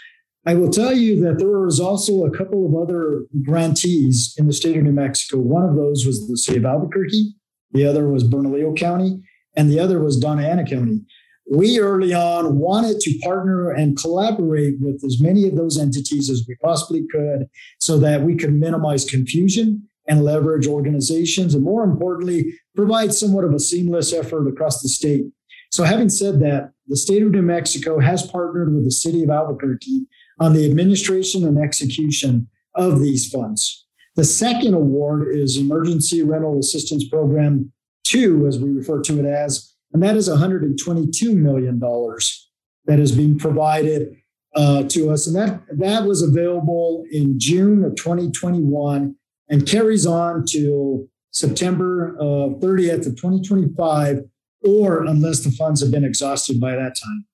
I 0.46 0.56
will 0.56 0.70
tell 0.72 0.94
you 0.94 1.22
that 1.22 1.38
there 1.38 1.60
was 1.60 1.80
also 1.80 2.26
a 2.26 2.32
couple 2.32 2.66
of 2.66 2.76
other 2.82 3.26
grantees 3.46 4.34
in 4.38 4.48
the 4.48 4.54
state 4.54 4.78
of 4.78 4.84
New 4.84 4.92
Mexico. 4.92 5.38
One 5.38 5.64
of 5.64 5.76
those 5.76 6.06
was 6.06 6.28
the 6.28 6.38
city 6.38 6.58
of 6.58 6.66
Albuquerque, 6.66 7.36
the 7.72 7.86
other 7.86 8.10
was 8.10 8.24
Bernalillo 8.24 8.74
County. 8.74 9.22
and 9.56 9.70
the 9.70 9.80
other 9.80 10.02
was 10.02 10.24
Doña 10.24 10.46
Ana 10.46 10.66
County. 10.66 11.02
We 11.52 11.80
early 11.80 12.14
on 12.14 12.60
wanted 12.60 13.00
to 13.00 13.20
partner 13.20 13.72
and 13.72 13.98
collaborate 13.98 14.76
with 14.80 15.04
as 15.04 15.20
many 15.20 15.48
of 15.48 15.56
those 15.56 15.80
entities 15.80 16.30
as 16.30 16.46
we 16.48 16.56
possibly 16.64 17.08
could 17.12 17.50
so 17.80 17.98
that 17.98 18.22
we 18.22 18.36
could 18.36 18.54
minimize 18.54 19.04
confusion 19.04 19.90
and 20.08 20.24
leverage 20.24 20.68
organizations, 20.68 21.56
and 21.56 21.64
more 21.64 21.84
importantly, 21.84 22.54
provide 22.76 23.14
somewhat 23.14 23.46
of 23.46 23.54
a 23.54 23.60
seamless 23.60 24.14
effort 24.14 24.48
across 24.48 24.82
the 24.82 24.90
state. 24.90 25.26
So, 25.72 25.84
having 25.84 26.10
said 26.10 26.40
that, 26.42 26.72
the 26.88 26.98
state 26.98 27.24
of 27.24 27.32
New 27.32 27.42
Mexico 27.42 28.00
has 28.00 28.26
partnered 28.26 28.74
with 28.74 28.86
the 28.86 28.92
city 28.92 29.24
of 29.24 29.30
Albuquerque 29.30 30.06
on 30.40 30.54
the 30.54 30.70
administration 30.70 31.48
and 31.48 31.58
execution 31.60 32.48
of 32.76 33.00
these 33.00 33.30
funds. 33.30 33.86
The 34.16 34.24
second 34.24 34.74
award 34.74 35.36
is 35.36 35.58
Emergency 35.58 36.24
Rental 36.24 36.60
Assistance 36.60 37.08
Program 37.08 37.72
2, 38.06 38.48
as 38.48 38.60
we 38.60 38.70
refer 38.70 39.02
to 39.02 39.20
it 39.20 39.26
as, 39.26 39.74
and 39.94 40.04
that 40.04 40.16
is 40.16 40.30
$122 40.30 41.36
million 41.36 41.80
that 42.86 43.00
is 43.00 43.12
being 43.12 43.38
provided 43.38 44.16
uh, 44.56 44.84
to 44.84 45.10
us. 45.10 45.28
And 45.28 45.36
that, 45.36 45.62
that 45.78 46.06
was 46.06 46.22
available 46.22 47.06
in 47.12 47.40
June 47.40 47.84
of 47.84 47.96
2021 47.96 49.16
and 49.50 49.68
carries 49.68 50.06
on 50.06 50.46
till 50.46 51.08
September 51.32 52.16
uh, 52.20 52.58
30th 52.60 53.08
of 53.08 53.16
2025, 53.16 54.22
or 54.66 55.06
unless 55.06 55.42
the 55.42 55.52
funds 55.52 55.82
have 55.82 55.92
been 55.92 56.04
exhausted 56.04 56.60
by 56.60 56.72
that 56.72 56.96
time. 56.96 57.26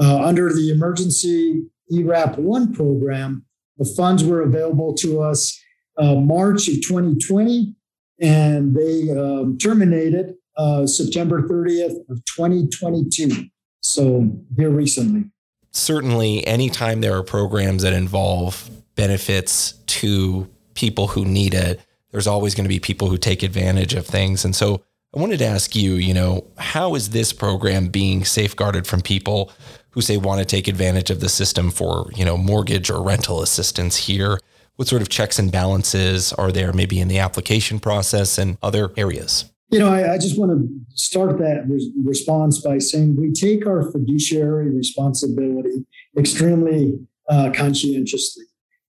Uh, 0.00 0.24
under 0.24 0.52
the 0.52 0.70
Emergency 0.70 1.64
ERAP 1.92 2.38
1 2.38 2.72
program, 2.74 3.44
the 3.78 3.84
funds 3.96 4.24
were 4.24 4.42
available 4.42 4.94
to 4.94 5.20
us 5.20 5.58
uh, 5.96 6.14
March 6.14 6.68
of 6.68 6.74
2020, 6.74 7.74
and 8.20 8.74
they 8.74 9.10
um, 9.10 9.58
terminated 9.58 10.34
uh, 10.58 10.86
September 10.86 11.42
30th 11.42 11.96
of 12.10 12.22
2022. 12.24 13.46
So 13.80 14.30
here 14.56 14.70
recently. 14.70 15.30
Certainly, 15.70 16.46
anytime 16.46 17.00
there 17.00 17.16
are 17.16 17.22
programs 17.22 17.82
that 17.82 17.92
involve 17.92 18.68
benefits 18.96 19.72
to 19.86 20.48
people 20.74 21.06
who 21.08 21.24
need 21.24 21.54
it, 21.54 21.80
there's 22.10 22.26
always 22.26 22.54
going 22.54 22.64
to 22.64 22.68
be 22.68 22.80
people 22.80 23.08
who 23.08 23.16
take 23.16 23.42
advantage 23.42 23.94
of 23.94 24.06
things. 24.06 24.44
And 24.44 24.56
so 24.56 24.82
I 25.14 25.20
wanted 25.20 25.38
to 25.38 25.46
ask 25.46 25.76
you, 25.76 25.94
you 25.94 26.12
know, 26.14 26.44
how 26.56 26.94
is 26.94 27.10
this 27.10 27.32
program 27.32 27.88
being 27.88 28.24
safeguarded 28.24 28.86
from 28.86 29.00
people 29.00 29.52
who 29.90 30.00
say 30.00 30.16
want 30.16 30.40
to 30.40 30.44
take 30.44 30.68
advantage 30.68 31.10
of 31.10 31.20
the 31.20 31.28
system 31.28 31.70
for, 31.70 32.10
you 32.14 32.24
know, 32.24 32.36
mortgage 32.36 32.90
or 32.90 33.02
rental 33.02 33.42
assistance 33.42 33.96
here? 33.96 34.40
What 34.76 34.88
sort 34.88 35.02
of 35.02 35.08
checks 35.08 35.38
and 35.38 35.50
balances 35.52 36.32
are 36.32 36.52
there 36.52 36.72
maybe 36.72 37.00
in 37.00 37.08
the 37.08 37.18
application 37.18 37.78
process 37.80 38.38
and 38.38 38.58
other 38.62 38.90
areas? 38.96 39.46
You 39.70 39.78
know, 39.78 39.92
I, 39.92 40.14
I 40.14 40.18
just 40.18 40.38
want 40.38 40.52
to 40.52 40.68
start 40.94 41.38
that 41.38 41.64
re- 41.68 41.92
response 42.02 42.60
by 42.60 42.78
saying 42.78 43.16
we 43.16 43.32
take 43.32 43.66
our 43.66 43.90
fiduciary 43.92 44.70
responsibility 44.70 45.84
extremely 46.16 46.98
uh, 47.28 47.50
conscientiously. 47.54 48.44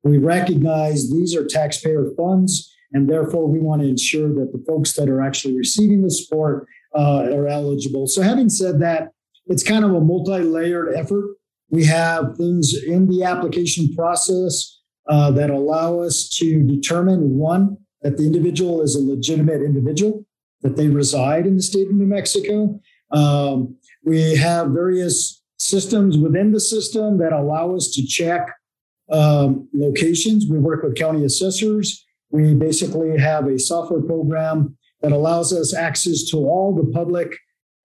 We 0.05 0.19
recognize 0.19 1.11
these 1.11 1.35
are 1.35 1.45
taxpayer 1.45 2.07
funds, 2.17 2.73
and 2.93 3.11
therefore 3.11 3.49
we 3.49 3.59
want 3.59 3.83
to 3.83 3.89
ensure 3.89 4.29
that 4.29 4.53
the 4.53 4.65
folks 4.69 4.93
that 4.95 5.09
are 5.09 5.21
actually 5.21 5.57
receiving 5.57 6.03
the 6.03 6.11
support 6.11 6.69
uh, 6.97 7.25
are 7.33 7.49
eligible. 7.49 8.07
So, 8.07 8.23
having 8.23 8.49
said 8.49 8.81
that, 8.81 9.09
it's 9.47 9.65
kind 9.65 9.85
of 9.85 9.93
a 9.93 10.01
multi 10.01 10.39
layered 10.45 10.95
effort. 10.95 11.25
We 11.71 11.85
have 11.87 12.37
things 12.37 12.73
in 12.87 13.09
the 13.09 13.25
application 13.25 13.93
process 13.95 14.81
uh, 15.09 15.33
that 15.33 15.51
allow 15.51 16.01
us 16.01 16.29
to 16.39 16.63
determine 16.63 17.37
one, 17.37 17.79
that 18.03 18.17
the 18.17 18.25
individual 18.25 18.81
is 18.81 18.95
a 18.95 19.01
legitimate 19.01 19.63
individual, 19.63 20.25
that 20.63 20.77
they 20.77 20.89
reside 20.89 21.47
in 21.47 21.57
the 21.57 21.63
state 21.63 21.89
of 21.89 21.95
New 21.95 22.07
Mexico. 22.07 22.81
Um, 23.13 23.77
we 24.05 24.37
have 24.37 24.69
various 24.69 25.43
systems 25.59 26.17
within 26.17 26.53
the 26.53 26.61
system 26.61 27.19
that 27.19 27.33
allow 27.33 27.75
us 27.75 27.91
to 27.95 28.07
check 28.07 28.51
um, 29.11 29.69
locations. 29.73 30.47
We 30.49 30.59
work 30.59 30.83
with 30.83 30.97
county 30.97 31.25
assessors. 31.25 32.05
We 32.31 32.55
basically 32.55 33.19
have 33.19 33.47
a 33.47 33.59
software 33.59 34.03
program 34.03 34.77
that 35.01 35.13
allows 35.13 35.53
us 35.53 35.75
access 35.75 36.25
to 36.25 36.37
all 36.37 36.75
the 36.75 36.91
public 36.93 37.35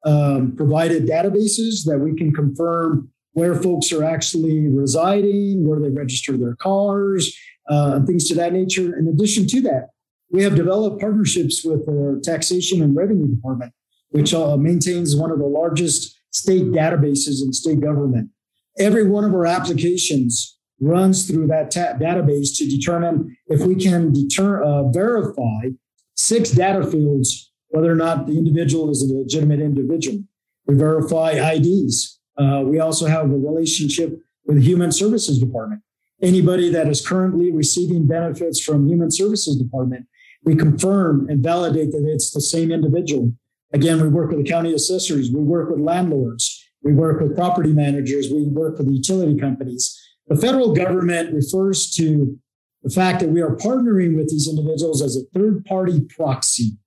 um, 0.05 0.55
provided 0.55 1.05
databases 1.05 1.85
that 1.85 1.99
we 1.99 2.15
can 2.15 2.33
confirm 2.33 3.09
where 3.33 3.55
folks 3.55 3.91
are 3.91 4.03
actually 4.03 4.67
residing, 4.67 5.67
where 5.67 5.79
they 5.79 5.89
register 5.89 6.37
their 6.37 6.55
cars, 6.55 7.35
uh, 7.69 8.01
things 8.05 8.27
to 8.27 8.35
that 8.35 8.53
nature. 8.53 8.97
In 8.97 9.07
addition 9.07 9.47
to 9.47 9.61
that, 9.61 9.89
we 10.33 10.43
have 10.43 10.55
developed 10.55 10.99
partnerships 10.99 11.63
with 11.63 11.85
the 11.85 12.19
Taxation 12.23 12.81
and 12.81 12.95
Revenue 12.95 13.27
Department, 13.27 13.71
which 14.09 14.33
uh, 14.33 14.57
maintains 14.57 15.15
one 15.15 15.31
of 15.31 15.37
the 15.37 15.45
largest 15.45 16.19
state 16.31 16.71
databases 16.71 17.43
in 17.43 17.53
state 17.53 17.79
government. 17.79 18.31
Every 18.79 19.07
one 19.07 19.23
of 19.23 19.33
our 19.33 19.45
applications 19.45 20.57
runs 20.81 21.27
through 21.27 21.47
that 21.47 21.69
ta- 21.69 21.93
database 21.99 22.57
to 22.57 22.67
determine 22.67 23.37
if 23.45 23.61
we 23.61 23.75
can 23.75 24.11
deter- 24.11 24.63
uh, 24.63 24.89
verify 24.89 25.69
six 26.15 26.49
data 26.49 26.85
fields 26.85 27.51
whether 27.69 27.91
or 27.91 27.95
not 27.95 28.27
the 28.27 28.37
individual 28.37 28.91
is 28.91 29.01
a 29.01 29.13
legitimate 29.13 29.59
individual. 29.59 30.19
We 30.67 30.75
verify 30.75 31.31
IDs. 31.31 32.19
Uh, 32.37 32.63
we 32.65 32.79
also 32.79 33.05
have 33.07 33.25
a 33.25 33.37
relationship 33.37 34.19
with 34.45 34.57
the 34.57 34.63
Human 34.63 34.91
Services 34.91 35.39
Department. 35.39 35.81
Anybody 36.21 36.69
that 36.69 36.87
is 36.87 37.05
currently 37.05 37.51
receiving 37.51 38.07
benefits 38.07 38.59
from 38.59 38.87
Human 38.87 39.11
Services 39.11 39.57
Department, 39.57 40.05
we 40.43 40.55
confirm 40.55 41.29
and 41.29 41.43
validate 41.43 41.91
that 41.91 42.05
it's 42.05 42.31
the 42.31 42.41
same 42.41 42.71
individual. 42.71 43.31
Again, 43.71 44.01
we 44.01 44.07
work 44.07 44.29
with 44.29 44.43
the 44.43 44.49
county 44.49 44.73
assessors, 44.73 45.31
we 45.31 45.41
work 45.41 45.69
with 45.69 45.79
landlords, 45.79 46.63
we 46.83 46.93
work 46.93 47.21
with 47.21 47.35
property 47.35 47.73
managers, 47.73 48.29
we 48.31 48.43
work 48.43 48.77
with 48.77 48.87
utility 48.87 49.39
companies. 49.39 49.99
The 50.27 50.35
federal 50.35 50.73
government 50.73 51.33
refers 51.33 51.91
to 51.95 52.37
the 52.83 52.89
fact 52.89 53.21
that 53.21 53.29
we 53.29 53.41
are 53.41 53.55
partnering 53.55 54.15
with 54.15 54.29
these 54.29 54.47
individuals 54.47 55.01
as 55.01 55.15
a 55.15 55.23
third 55.37 55.65
party 55.65 56.01
proxy 56.01 56.77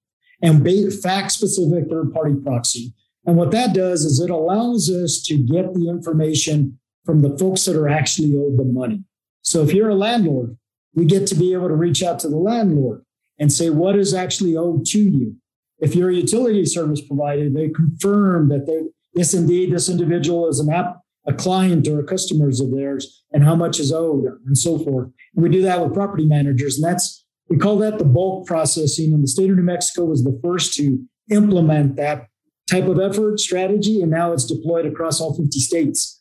and 0.42 0.62
fact 1.02 1.32
specific 1.32 1.88
third 1.88 2.12
party 2.12 2.34
proxy. 2.34 2.92
And 3.24 3.36
what 3.36 3.50
that 3.52 3.74
does 3.74 4.04
is 4.04 4.20
it 4.20 4.30
allows 4.30 4.90
us 4.90 5.22
to 5.22 5.36
get 5.36 5.74
the 5.74 5.88
information 5.88 6.78
from 7.04 7.22
the 7.22 7.36
folks 7.38 7.64
that 7.64 7.76
are 7.76 7.88
actually 7.88 8.36
owed 8.36 8.58
the 8.58 8.64
money. 8.64 9.02
So 9.42 9.62
if 9.62 9.72
you're 9.72 9.88
a 9.88 9.94
landlord, 9.94 10.56
we 10.94 11.04
get 11.04 11.26
to 11.28 11.34
be 11.34 11.52
able 11.52 11.68
to 11.68 11.74
reach 11.74 12.02
out 12.02 12.18
to 12.20 12.28
the 12.28 12.36
landlord 12.36 13.02
and 13.38 13.52
say 13.52 13.70
what 13.70 13.96
is 13.96 14.14
actually 14.14 14.56
owed 14.56 14.86
to 14.86 14.98
you. 14.98 15.36
If 15.78 15.94
you're 15.94 16.10
a 16.10 16.14
utility 16.14 16.64
service 16.64 17.00
provider, 17.00 17.50
they 17.50 17.68
confirm 17.68 18.48
that 18.48 18.66
they, 18.66 18.80
yes, 19.14 19.34
indeed, 19.34 19.72
this 19.72 19.88
individual 19.88 20.48
is 20.48 20.58
an 20.58 20.72
app, 20.72 21.00
a 21.26 21.34
client 21.34 21.86
or 21.86 22.00
a 22.00 22.04
customer 22.04 22.48
of 22.48 22.70
theirs, 22.74 23.24
and 23.32 23.44
how 23.44 23.54
much 23.54 23.78
is 23.78 23.92
owed, 23.92 24.24
and 24.46 24.56
so 24.56 24.78
forth. 24.78 25.08
And 25.34 25.42
we 25.42 25.50
do 25.50 25.62
that 25.62 25.82
with 25.82 25.92
property 25.92 26.24
managers, 26.24 26.78
and 26.78 26.90
that's 26.90 27.24
we 27.48 27.58
call 27.58 27.78
that 27.78 27.98
the 27.98 28.04
bulk 28.04 28.46
processing. 28.46 29.12
And 29.12 29.22
the 29.22 29.28
state 29.28 29.50
of 29.50 29.56
New 29.56 29.62
Mexico 29.62 30.06
was 30.06 30.24
the 30.24 30.38
first 30.42 30.74
to 30.74 30.98
implement 31.30 31.96
that 31.96 32.26
type 32.68 32.86
of 32.86 32.98
effort 32.98 33.38
strategy, 33.38 34.00
and 34.00 34.10
now 34.10 34.32
it's 34.32 34.44
deployed 34.46 34.86
across 34.86 35.20
all 35.20 35.36
50 35.36 35.58
states. 35.60 36.20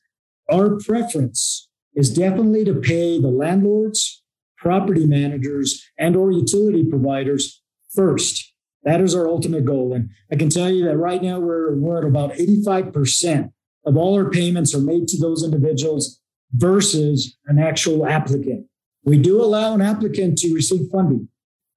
Our 0.51 0.77
preference 0.77 1.67
is 1.95 2.13
definitely 2.13 2.65
to 2.65 2.75
pay 2.75 3.19
the 3.19 3.29
landlords, 3.29 4.24
property 4.65 5.05
managers, 5.05 5.88
and 5.95 6.15
or 6.15 6.31
utility 6.31 6.84
providers 6.84 7.62
first. 7.93 8.51
That 8.84 9.00
is 9.00 9.13
our 9.13 9.27
ultimate 9.27 9.63
goal. 9.63 9.93
And 9.93 10.10
I 10.31 10.38
can 10.38 10.50
tell 10.50 10.72
you 10.72 10.86
that 10.86 10.98
right 10.98 11.22
now 11.22 11.39
we're, 11.39 11.75
we're 11.75 12.00
at 12.00 12.03
about 12.03 12.34
85% 12.34 13.51
of 13.86 13.95
all 13.95 14.15
our 14.15 14.31
payments 14.31 14.74
are 14.74 14.81
made 14.81 15.07
to 15.10 15.19
those 15.19 15.43
individuals 15.43 16.19
versus 16.51 17.38
an 17.45 17.60
actual 17.60 18.07
applicant. 18.07 18.65
We 19.03 19.19
do 19.19 19.39
allow 19.39 19.75
an 19.75 19.81
applicant 19.84 20.39
to 20.39 20.51
receive 20.51 20.89
funding. 20.91 21.29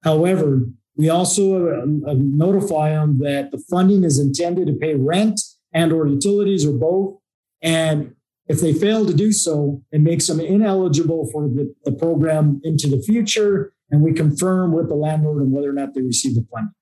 However, 0.03 0.61
we 0.95 1.09
also 1.09 1.67
uh, 1.67 2.09
uh, 2.09 2.15
notify 2.17 2.89
them 2.89 3.19
that 3.19 3.51
the 3.51 3.63
funding 3.69 4.03
is 4.03 4.17
intended 4.17 4.65
to 4.65 4.73
pay 4.73 4.95
rent 4.95 5.39
and 5.73 5.93
or 5.93 6.07
utilities 6.07 6.65
or 6.65 6.73
both. 6.73 7.19
And 7.61 8.15
if 8.49 8.59
they 8.59 8.73
fail 8.73 9.05
to 9.05 9.13
do 9.13 9.31
so, 9.31 9.81
it 9.91 10.01
makes 10.01 10.27
them 10.27 10.39
ineligible 10.39 11.29
for 11.31 11.47
the, 11.47 11.73
the 11.85 11.91
program 11.91 12.59
into 12.63 12.89
the 12.89 13.01
future. 13.01 13.73
And 13.91 14.01
we 14.01 14.11
confirm 14.11 14.73
with 14.73 14.89
the 14.89 14.95
landlord 14.95 15.41
and 15.41 15.51
whether 15.51 15.69
or 15.69 15.73
not 15.73 15.93
they 15.93 16.01
receive 16.01 16.35
the 16.35 16.45
funding. 16.51 16.73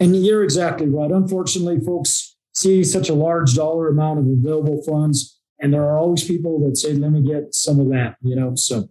And 0.00 0.24
you're 0.24 0.42
exactly 0.42 0.88
right. 0.88 1.10
Unfortunately, 1.10 1.78
folks 1.80 2.36
see 2.52 2.82
such 2.82 3.08
a 3.08 3.14
large 3.14 3.54
dollar 3.54 3.88
amount 3.88 4.18
of 4.18 4.26
available 4.26 4.82
funds, 4.82 5.40
and 5.60 5.72
there 5.72 5.84
are 5.84 5.98
always 5.98 6.24
people 6.24 6.58
that 6.66 6.76
say, 6.76 6.92
"Let 6.92 7.12
me 7.12 7.22
get 7.22 7.54
some 7.54 7.78
of 7.78 7.88
that," 7.90 8.16
you 8.20 8.34
know. 8.34 8.54
So 8.56 8.88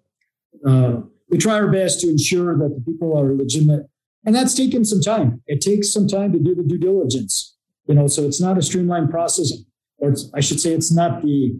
uh, 0.65 1.01
we 1.29 1.37
try 1.37 1.55
our 1.55 1.71
best 1.71 2.01
to 2.01 2.09
ensure 2.09 2.57
that 2.57 2.75
the 2.75 2.81
people 2.81 3.17
are 3.17 3.35
legitimate, 3.35 3.87
and 4.25 4.33
that's 4.33 4.53
taken 4.53 4.85
some 4.85 5.01
time. 5.01 5.41
It 5.47 5.61
takes 5.61 5.91
some 5.91 6.07
time 6.07 6.31
to 6.33 6.39
do 6.39 6.55
the 6.55 6.63
due 6.63 6.77
diligence, 6.77 7.57
you 7.87 7.95
know. 7.95 8.07
So 8.07 8.23
it's 8.23 8.41
not 8.41 8.57
a 8.57 8.61
streamlined 8.61 9.09
process, 9.09 9.51
or 9.97 10.13
I 10.33 10.39
should 10.39 10.59
say, 10.59 10.71
it's 10.71 10.91
not 10.91 11.21
the 11.21 11.59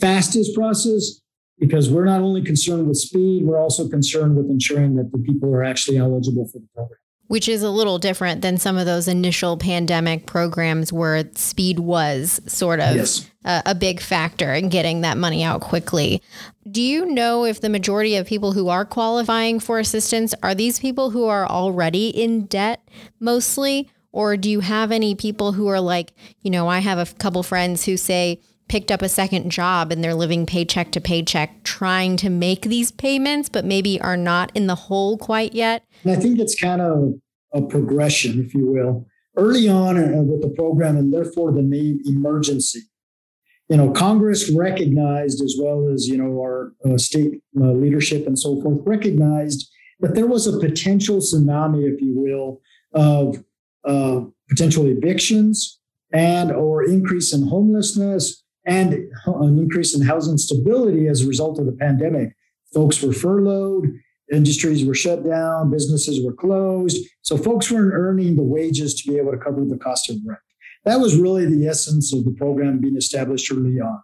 fastest 0.00 0.54
process 0.54 1.20
because 1.58 1.88
we're 1.88 2.04
not 2.04 2.20
only 2.20 2.42
concerned 2.42 2.88
with 2.88 2.96
speed, 2.96 3.44
we're 3.44 3.58
also 3.58 3.88
concerned 3.88 4.36
with 4.36 4.50
ensuring 4.50 4.96
that 4.96 5.12
the 5.12 5.18
people 5.18 5.54
are 5.54 5.62
actually 5.62 5.96
eligible 5.96 6.46
for 6.48 6.58
the 6.58 6.66
program. 6.74 6.98
which 7.28 7.48
is 7.48 7.62
a 7.62 7.70
little 7.70 7.98
different 7.98 8.42
than 8.42 8.58
some 8.58 8.76
of 8.76 8.84
those 8.84 9.06
initial 9.06 9.56
pandemic 9.56 10.26
programs 10.26 10.92
where 10.92 11.24
speed 11.36 11.78
was 11.78 12.40
sort 12.46 12.80
of 12.80 12.96
yes. 12.96 13.30
a, 13.44 13.62
a, 13.66 13.74
big 13.74 14.00
factor 14.00 14.52
in 14.52 14.68
getting 14.68 15.02
that 15.02 15.16
money 15.16 15.44
out 15.44 15.60
quickly. 15.60 16.20
Do 16.70 16.82
you 16.82 17.06
know 17.06 17.44
if 17.44 17.60
the 17.60 17.68
majority 17.68 18.16
of 18.16 18.26
people 18.26 18.52
who 18.52 18.68
are 18.68 18.84
qualifying 18.84 19.60
for 19.60 19.78
assistance 19.78 20.34
are 20.42 20.54
these 20.54 20.80
people 20.80 21.10
who 21.10 21.26
are 21.26 21.46
already 21.46 22.08
in 22.08 22.46
debt 22.46 22.86
mostly? 23.20 23.88
Or 24.10 24.36
do 24.36 24.50
you 24.50 24.60
have 24.60 24.92
any 24.92 25.14
people 25.14 25.52
who 25.52 25.68
are 25.68 25.80
like, 25.80 26.12
you 26.42 26.50
know, 26.50 26.68
I 26.68 26.80
have 26.80 26.98
a 26.98 27.14
couple 27.14 27.42
friends 27.42 27.84
who 27.84 27.96
say, 27.96 28.40
picked 28.68 28.90
up 28.90 29.02
a 29.02 29.08
second 29.08 29.50
job 29.50 29.92
and 29.92 30.02
they're 30.02 30.14
living 30.14 30.46
paycheck 30.46 30.90
to 30.92 31.00
paycheck 31.00 31.62
trying 31.62 32.16
to 32.16 32.30
make 32.30 32.62
these 32.62 32.90
payments, 32.90 33.48
but 33.48 33.64
maybe 33.64 34.00
are 34.00 34.16
not 34.16 34.50
in 34.54 34.66
the 34.66 34.74
hole 34.74 35.18
quite 35.18 35.54
yet. 35.54 35.84
And 36.04 36.12
I 36.12 36.16
think 36.16 36.38
it's 36.38 36.58
kind 36.58 36.80
of 36.80 37.14
a 37.52 37.62
progression, 37.62 38.44
if 38.44 38.54
you 38.54 38.66
will. 38.66 39.06
Early 39.36 39.68
on 39.68 39.96
uh, 39.96 40.22
with 40.22 40.42
the 40.42 40.50
program, 40.50 40.96
and 40.96 41.12
therefore 41.12 41.52
the 41.52 41.62
name 41.62 42.00
emergency. 42.04 42.80
You 43.68 43.78
know, 43.78 43.90
Congress 43.90 44.50
recognized, 44.50 45.42
as 45.42 45.56
well 45.58 45.88
as 45.88 46.06
you 46.06 46.18
know 46.18 46.38
our 46.40 46.74
uh, 46.84 46.98
state 46.98 47.40
uh, 47.58 47.72
leadership 47.72 48.26
and 48.26 48.38
so 48.38 48.60
forth, 48.60 48.80
recognized 48.84 49.70
that 50.00 50.14
there 50.14 50.26
was 50.26 50.46
a 50.46 50.58
potential 50.58 51.18
tsunami, 51.18 51.90
if 51.90 52.00
you 52.02 52.12
will, 52.14 52.60
of 52.92 53.42
uh, 53.84 54.20
potential 54.48 54.86
evictions 54.86 55.80
and 56.12 56.52
or 56.52 56.84
increase 56.84 57.32
in 57.32 57.46
homelessness 57.48 58.41
and 58.64 58.94
an 59.26 59.58
increase 59.58 59.94
in 59.94 60.02
housing 60.02 60.38
stability 60.38 61.08
as 61.08 61.22
a 61.22 61.26
result 61.26 61.58
of 61.58 61.66
the 61.66 61.72
pandemic. 61.72 62.34
Folks 62.72 63.02
were 63.02 63.12
furloughed, 63.12 63.86
industries 64.32 64.84
were 64.84 64.94
shut 64.94 65.24
down, 65.24 65.70
businesses 65.70 66.24
were 66.24 66.32
closed. 66.32 66.98
So 67.22 67.36
folks 67.36 67.70
weren't 67.70 67.92
earning 67.94 68.36
the 68.36 68.42
wages 68.42 68.94
to 68.94 69.10
be 69.10 69.18
able 69.18 69.32
to 69.32 69.38
cover 69.38 69.64
the 69.64 69.78
cost 69.78 70.10
of 70.10 70.16
rent. 70.26 70.40
That 70.84 71.00
was 71.00 71.16
really 71.16 71.46
the 71.46 71.66
essence 71.68 72.12
of 72.12 72.24
the 72.24 72.32
program 72.32 72.80
being 72.80 72.96
established 72.96 73.52
early 73.52 73.80
on. 73.80 74.00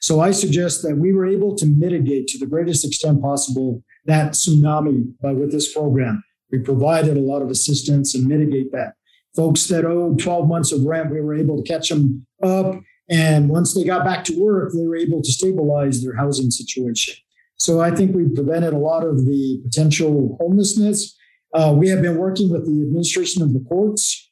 So 0.00 0.20
I 0.20 0.32
suggest 0.32 0.82
that 0.82 0.96
we 0.96 1.12
were 1.12 1.26
able 1.26 1.56
to 1.56 1.66
mitigate 1.66 2.28
to 2.28 2.38
the 2.38 2.46
greatest 2.46 2.84
extent 2.84 3.22
possible 3.22 3.82
that 4.04 4.32
tsunami 4.32 5.14
by 5.20 5.32
with 5.32 5.50
this 5.50 5.72
program. 5.72 6.22
We 6.52 6.58
provided 6.58 7.16
a 7.16 7.20
lot 7.20 7.42
of 7.42 7.50
assistance 7.50 8.14
and 8.14 8.26
mitigate 8.26 8.70
that. 8.72 8.94
Folks 9.34 9.66
that 9.68 9.84
owed 9.84 10.20
12 10.20 10.46
months 10.46 10.72
of 10.72 10.84
rent, 10.84 11.10
we 11.10 11.20
were 11.20 11.34
able 11.34 11.62
to 11.62 11.68
catch 11.68 11.88
them 11.88 12.26
up 12.42 12.76
and 13.08 13.48
once 13.48 13.74
they 13.74 13.84
got 13.84 14.04
back 14.04 14.24
to 14.24 14.40
work, 14.40 14.72
they 14.72 14.86
were 14.86 14.96
able 14.96 15.22
to 15.22 15.30
stabilize 15.30 16.02
their 16.02 16.16
housing 16.16 16.50
situation. 16.50 17.14
So 17.56 17.80
I 17.80 17.90
think 17.90 18.14
we 18.14 18.28
prevented 18.28 18.72
a 18.72 18.78
lot 18.78 19.04
of 19.04 19.24
the 19.26 19.60
potential 19.64 20.36
homelessness. 20.40 21.16
Uh, 21.54 21.74
we 21.76 21.88
have 21.88 22.02
been 22.02 22.16
working 22.16 22.50
with 22.50 22.66
the 22.66 22.82
administration 22.82 23.42
of 23.42 23.52
the 23.52 23.64
courts. 23.68 24.30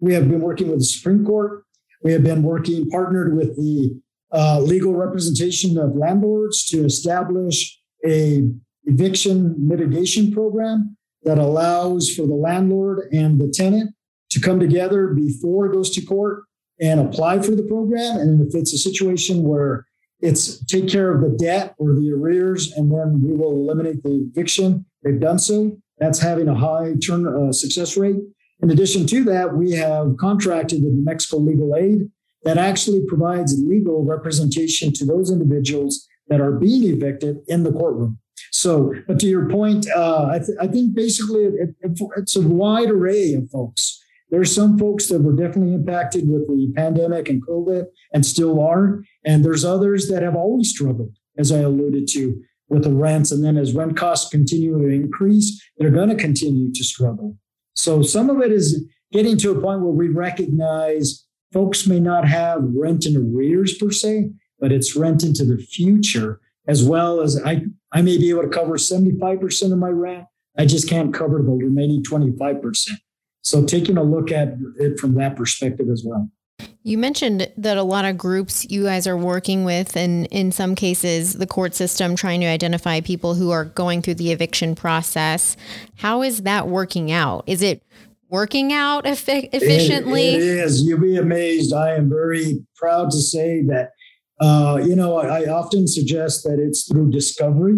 We 0.00 0.14
have 0.14 0.28
been 0.28 0.40
working 0.40 0.68
with 0.68 0.78
the 0.78 0.84
Supreme 0.84 1.24
Court. 1.24 1.64
We 2.02 2.12
have 2.12 2.22
been 2.22 2.42
working 2.42 2.88
partnered 2.88 3.36
with 3.36 3.56
the 3.56 4.00
uh, 4.32 4.60
legal 4.60 4.94
representation 4.94 5.78
of 5.78 5.94
landlords 5.94 6.64
to 6.66 6.84
establish 6.84 7.78
a 8.06 8.48
eviction 8.84 9.54
mitigation 9.58 10.32
program 10.32 10.96
that 11.22 11.38
allows 11.38 12.10
for 12.10 12.26
the 12.26 12.34
landlord 12.34 13.08
and 13.12 13.40
the 13.40 13.48
tenant 13.48 13.94
to 14.30 14.40
come 14.40 14.60
together 14.60 15.08
before 15.08 15.66
it 15.66 15.72
goes 15.72 15.90
to 15.90 16.04
court 16.04 16.44
and 16.80 17.00
apply 17.00 17.40
for 17.40 17.52
the 17.52 17.62
program. 17.62 18.18
And 18.18 18.46
if 18.46 18.54
it's 18.54 18.72
a 18.72 18.78
situation 18.78 19.42
where 19.44 19.86
it's 20.20 20.64
take 20.66 20.88
care 20.88 21.12
of 21.12 21.20
the 21.20 21.36
debt 21.36 21.74
or 21.78 21.94
the 21.94 22.10
arrears, 22.12 22.72
and 22.72 22.90
then 22.90 23.20
we 23.22 23.36
will 23.36 23.52
eliminate 23.52 24.02
the 24.02 24.28
eviction, 24.30 24.86
they've 25.02 25.20
done 25.20 25.38
so. 25.38 25.76
That's 25.98 26.18
having 26.18 26.48
a 26.48 26.54
high 26.54 26.94
turn 27.04 27.26
uh, 27.26 27.52
success 27.52 27.96
rate. 27.96 28.16
In 28.60 28.70
addition 28.70 29.06
to 29.06 29.24
that, 29.24 29.54
we 29.54 29.72
have 29.72 30.16
contracted 30.18 30.82
with 30.82 30.92
New 30.92 31.04
Mexico 31.04 31.38
Legal 31.38 31.76
Aid 31.76 32.10
that 32.44 32.58
actually 32.58 33.02
provides 33.06 33.62
legal 33.64 34.04
representation 34.04 34.92
to 34.94 35.04
those 35.04 35.30
individuals 35.30 36.06
that 36.28 36.40
are 36.40 36.52
being 36.52 36.84
evicted 36.84 37.38
in 37.48 37.62
the 37.62 37.72
courtroom. 37.72 38.18
So, 38.50 38.94
but 39.06 39.18
to 39.20 39.26
your 39.26 39.48
point, 39.48 39.86
uh, 39.94 40.28
I, 40.30 40.38
th- 40.38 40.58
I, 40.60 40.66
think 40.66 40.94
basically 40.94 41.44
it, 41.44 41.74
it, 41.80 42.00
it's 42.16 42.36
a 42.36 42.40
wide 42.40 42.90
array 42.90 43.34
of 43.34 43.50
folks 43.50 44.00
there's 44.34 44.52
some 44.52 44.76
folks 44.76 45.06
that 45.06 45.22
were 45.22 45.32
definitely 45.32 45.74
impacted 45.74 46.28
with 46.28 46.48
the 46.48 46.72
pandemic 46.74 47.28
and 47.28 47.46
COVID 47.46 47.84
and 48.12 48.26
still 48.26 48.60
are. 48.60 49.04
And 49.24 49.44
there's 49.44 49.64
others 49.64 50.08
that 50.08 50.24
have 50.24 50.34
always 50.34 50.70
struggled, 50.70 51.16
as 51.38 51.52
I 51.52 51.58
alluded 51.58 52.08
to, 52.08 52.42
with 52.68 52.82
the 52.82 52.92
rents. 52.92 53.30
And 53.30 53.44
then 53.44 53.56
as 53.56 53.74
rent 53.74 53.96
costs 53.96 54.28
continue 54.28 54.76
to 54.76 54.88
increase, 54.88 55.64
they're 55.78 55.92
going 55.92 56.08
to 56.08 56.16
continue 56.16 56.72
to 56.72 56.82
struggle. 56.82 57.36
So 57.74 58.02
some 58.02 58.28
of 58.28 58.40
it 58.40 58.50
is 58.50 58.84
getting 59.12 59.38
to 59.38 59.52
a 59.52 59.60
point 59.60 59.82
where 59.82 59.92
we 59.92 60.08
recognize 60.08 61.24
folks 61.52 61.86
may 61.86 62.00
not 62.00 62.26
have 62.26 62.58
rent 62.74 63.06
in 63.06 63.16
arrears 63.16 63.78
per 63.78 63.92
se, 63.92 64.30
but 64.58 64.72
it's 64.72 64.96
rent 64.96 65.22
into 65.22 65.44
the 65.44 65.58
future, 65.58 66.40
as 66.66 66.82
well 66.82 67.20
as 67.20 67.40
I, 67.40 67.66
I 67.92 68.02
may 68.02 68.18
be 68.18 68.30
able 68.30 68.42
to 68.42 68.48
cover 68.48 68.78
75% 68.78 69.72
of 69.72 69.78
my 69.78 69.90
rent. 69.90 70.24
I 70.58 70.66
just 70.66 70.90
can't 70.90 71.14
cover 71.14 71.40
the 71.40 71.52
remaining 71.52 72.02
25%. 72.02 72.88
So 73.44 73.64
taking 73.64 73.98
a 73.98 74.02
look 74.02 74.32
at 74.32 74.54
it 74.78 74.98
from 74.98 75.14
that 75.14 75.36
perspective 75.36 75.88
as 75.90 76.02
well. 76.04 76.28
You 76.82 76.98
mentioned 76.98 77.50
that 77.56 77.76
a 77.76 77.82
lot 77.82 78.04
of 78.04 78.16
groups 78.16 78.66
you 78.70 78.84
guys 78.84 79.06
are 79.06 79.16
working 79.16 79.64
with, 79.64 79.96
and 79.96 80.26
in 80.26 80.52
some 80.52 80.74
cases, 80.74 81.34
the 81.34 81.46
court 81.46 81.74
system 81.74 82.16
trying 82.16 82.40
to 82.40 82.46
identify 82.46 83.00
people 83.00 83.34
who 83.34 83.50
are 83.50 83.64
going 83.64 84.02
through 84.02 84.14
the 84.14 84.32
eviction 84.32 84.74
process. 84.74 85.56
How 85.96 86.22
is 86.22 86.42
that 86.42 86.68
working 86.68 87.10
out? 87.10 87.44
Is 87.46 87.62
it 87.62 87.82
working 88.28 88.72
out 88.72 89.06
efficiently? 89.06 90.28
it, 90.28 90.42
it 90.42 90.42
is. 90.42 90.82
You'll 90.82 91.00
be 91.00 91.16
amazed. 91.16 91.72
I 91.72 91.94
am 91.94 92.08
very 92.08 92.64
proud 92.76 93.10
to 93.10 93.20
say 93.20 93.62
that, 93.62 93.90
uh, 94.40 94.80
you 94.82 94.96
know, 94.96 95.18
I, 95.18 95.42
I, 95.42 95.46
often 95.46 95.86
suggest 95.86 96.44
that 96.44 96.58
it's 96.58 96.88
through 96.90 97.10
discovery, 97.10 97.76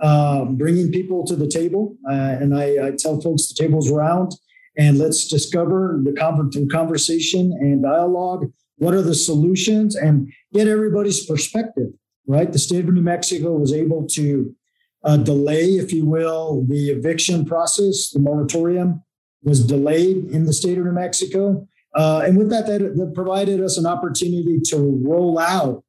uh, 0.00 0.44
bringing 0.46 0.90
people 0.90 1.24
to 1.26 1.36
the 1.36 1.48
table. 1.48 1.96
Uh, 2.08 2.14
and 2.14 2.56
I, 2.56 2.88
I 2.88 2.90
tell 2.92 3.20
folks 3.20 3.48
the 3.48 3.54
table's 3.54 3.90
round 3.90 4.32
and 4.76 4.98
let's 4.98 5.26
discover 5.28 6.00
the 6.02 6.68
conversation 6.70 7.52
and 7.60 7.82
dialogue 7.82 8.50
what 8.76 8.94
are 8.94 9.02
the 9.02 9.14
solutions 9.14 9.94
and 9.94 10.32
get 10.52 10.66
everybody's 10.66 11.26
perspective 11.26 11.90
right? 12.30 12.52
The 12.52 12.58
state 12.58 12.88
of 12.88 12.94
new 12.94 13.02
mexico 13.02 13.54
was 13.54 13.72
able 13.72 14.06
to 14.08 14.54
uh, 15.02 15.16
delay 15.16 15.64
if 15.64 15.92
you 15.92 16.06
will 16.06 16.64
the 16.68 16.90
eviction 16.90 17.44
process. 17.44 18.10
The 18.10 18.20
moratorium 18.20 19.02
was 19.42 19.66
delayed 19.66 20.30
in 20.30 20.44
the 20.44 20.52
state 20.52 20.78
of 20.78 20.84
new 20.84 20.92
mexico. 20.92 21.66
Uh, 21.94 22.22
and 22.24 22.38
with 22.38 22.50
that, 22.50 22.66
that 22.66 22.96
that 22.96 23.12
provided 23.14 23.60
us 23.60 23.76
an 23.76 23.86
opportunity 23.86 24.60
to 24.66 25.00
roll 25.02 25.38
out 25.38 25.82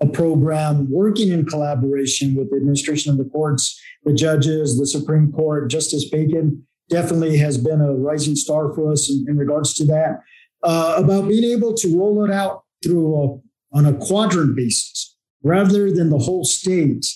a 0.00 0.06
program 0.06 0.90
working 0.90 1.32
in 1.32 1.46
collaboration 1.46 2.34
with 2.36 2.50
the 2.50 2.56
administration 2.56 3.10
of 3.10 3.18
the 3.18 3.24
courts 3.24 3.80
the 4.04 4.12
judges 4.12 4.78
the 4.78 4.86
supreme 4.86 5.32
court 5.32 5.68
justice 5.68 6.08
bacon 6.08 6.64
definitely 6.88 7.36
has 7.38 7.58
been 7.58 7.80
a 7.80 7.92
rising 7.92 8.36
star 8.36 8.72
for 8.74 8.92
us 8.92 9.10
in, 9.10 9.26
in 9.28 9.36
regards 9.36 9.74
to 9.74 9.84
that. 9.86 10.20
Uh, 10.62 10.94
about 10.98 11.28
being 11.28 11.44
able 11.44 11.72
to 11.74 11.96
roll 11.96 12.24
it 12.24 12.30
out 12.30 12.64
through 12.82 13.14
a, 13.14 13.76
on 13.76 13.86
a 13.86 13.94
quadrant 13.94 14.56
basis 14.56 15.16
rather 15.42 15.90
than 15.92 16.10
the 16.10 16.18
whole 16.18 16.44
state. 16.44 17.06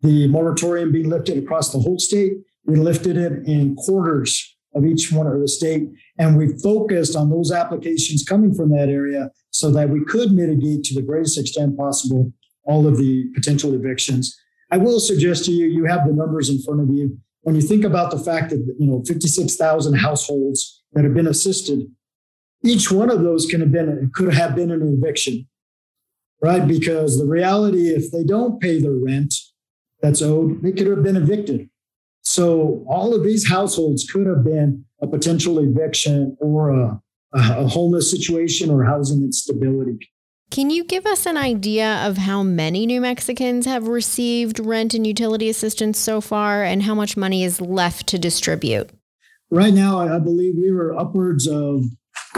The 0.00 0.26
moratorium 0.26 0.90
being 0.90 1.08
lifted 1.08 1.38
across 1.38 1.70
the 1.70 1.78
whole 1.78 1.98
state, 1.98 2.32
we 2.64 2.76
lifted 2.76 3.16
it 3.16 3.46
in 3.46 3.76
quarters 3.76 4.56
of 4.74 4.84
each 4.84 5.12
one 5.12 5.26
of 5.26 5.38
the 5.38 5.46
state, 5.46 5.88
and 6.18 6.36
we 6.36 6.58
focused 6.58 7.14
on 7.14 7.30
those 7.30 7.52
applications 7.52 8.24
coming 8.24 8.54
from 8.54 8.70
that 8.70 8.88
area 8.88 9.30
so 9.50 9.70
that 9.70 9.90
we 9.90 10.04
could 10.04 10.32
mitigate 10.32 10.82
to 10.84 10.94
the 10.94 11.02
greatest 11.02 11.38
extent 11.38 11.76
possible 11.76 12.32
all 12.64 12.86
of 12.86 12.96
the 12.96 13.26
potential 13.34 13.74
evictions. 13.74 14.36
I 14.70 14.78
will 14.78 14.98
suggest 14.98 15.44
to 15.44 15.52
you, 15.52 15.66
you 15.66 15.84
have 15.84 16.06
the 16.06 16.14
numbers 16.14 16.48
in 16.48 16.62
front 16.62 16.80
of 16.80 16.88
you 16.90 17.18
when 17.42 17.54
you 17.54 17.62
think 17.62 17.84
about 17.84 18.10
the 18.10 18.18
fact 18.18 18.50
that 18.50 18.74
you 18.78 18.86
know 18.86 19.02
56,000 19.06 19.94
households 19.94 20.82
that 20.92 21.04
have 21.04 21.14
been 21.14 21.26
assisted, 21.26 21.86
each 22.64 22.90
one 22.90 23.10
of 23.10 23.22
those 23.22 23.46
can 23.46 23.60
have 23.60 23.72
been 23.72 24.10
could 24.14 24.32
have 24.32 24.54
been 24.54 24.70
an 24.70 24.82
eviction, 24.82 25.48
right? 26.40 26.66
Because 26.66 27.18
the 27.18 27.26
reality, 27.26 27.88
if 27.88 28.10
they 28.10 28.24
don't 28.24 28.60
pay 28.60 28.80
their 28.80 28.92
rent 28.92 29.34
that's 30.00 30.22
owed, 30.22 30.62
they 30.62 30.72
could 30.72 30.86
have 30.86 31.02
been 31.02 31.16
evicted. 31.16 31.68
So 32.22 32.84
all 32.88 33.14
of 33.14 33.24
these 33.24 33.48
households 33.48 34.08
could 34.10 34.26
have 34.26 34.44
been 34.44 34.84
a 35.00 35.06
potential 35.06 35.58
eviction 35.58 36.36
or 36.40 36.70
a, 36.70 37.00
a 37.34 37.68
homeless 37.68 38.10
situation 38.10 38.70
or 38.70 38.84
housing 38.84 39.22
instability. 39.22 39.98
Can 40.52 40.68
you 40.68 40.84
give 40.84 41.06
us 41.06 41.24
an 41.24 41.38
idea 41.38 42.06
of 42.06 42.18
how 42.18 42.42
many 42.42 42.84
New 42.84 43.00
Mexicans 43.00 43.64
have 43.64 43.88
received 43.88 44.58
rent 44.58 44.92
and 44.92 45.06
utility 45.06 45.48
assistance 45.48 45.98
so 45.98 46.20
far 46.20 46.62
and 46.62 46.82
how 46.82 46.94
much 46.94 47.16
money 47.16 47.42
is 47.42 47.58
left 47.58 48.06
to 48.08 48.18
distribute? 48.18 48.90
Right 49.50 49.72
now, 49.72 49.98
I 49.98 50.18
believe 50.18 50.56
we 50.58 50.70
were 50.70 50.94
upwards 50.94 51.48
of 51.48 51.84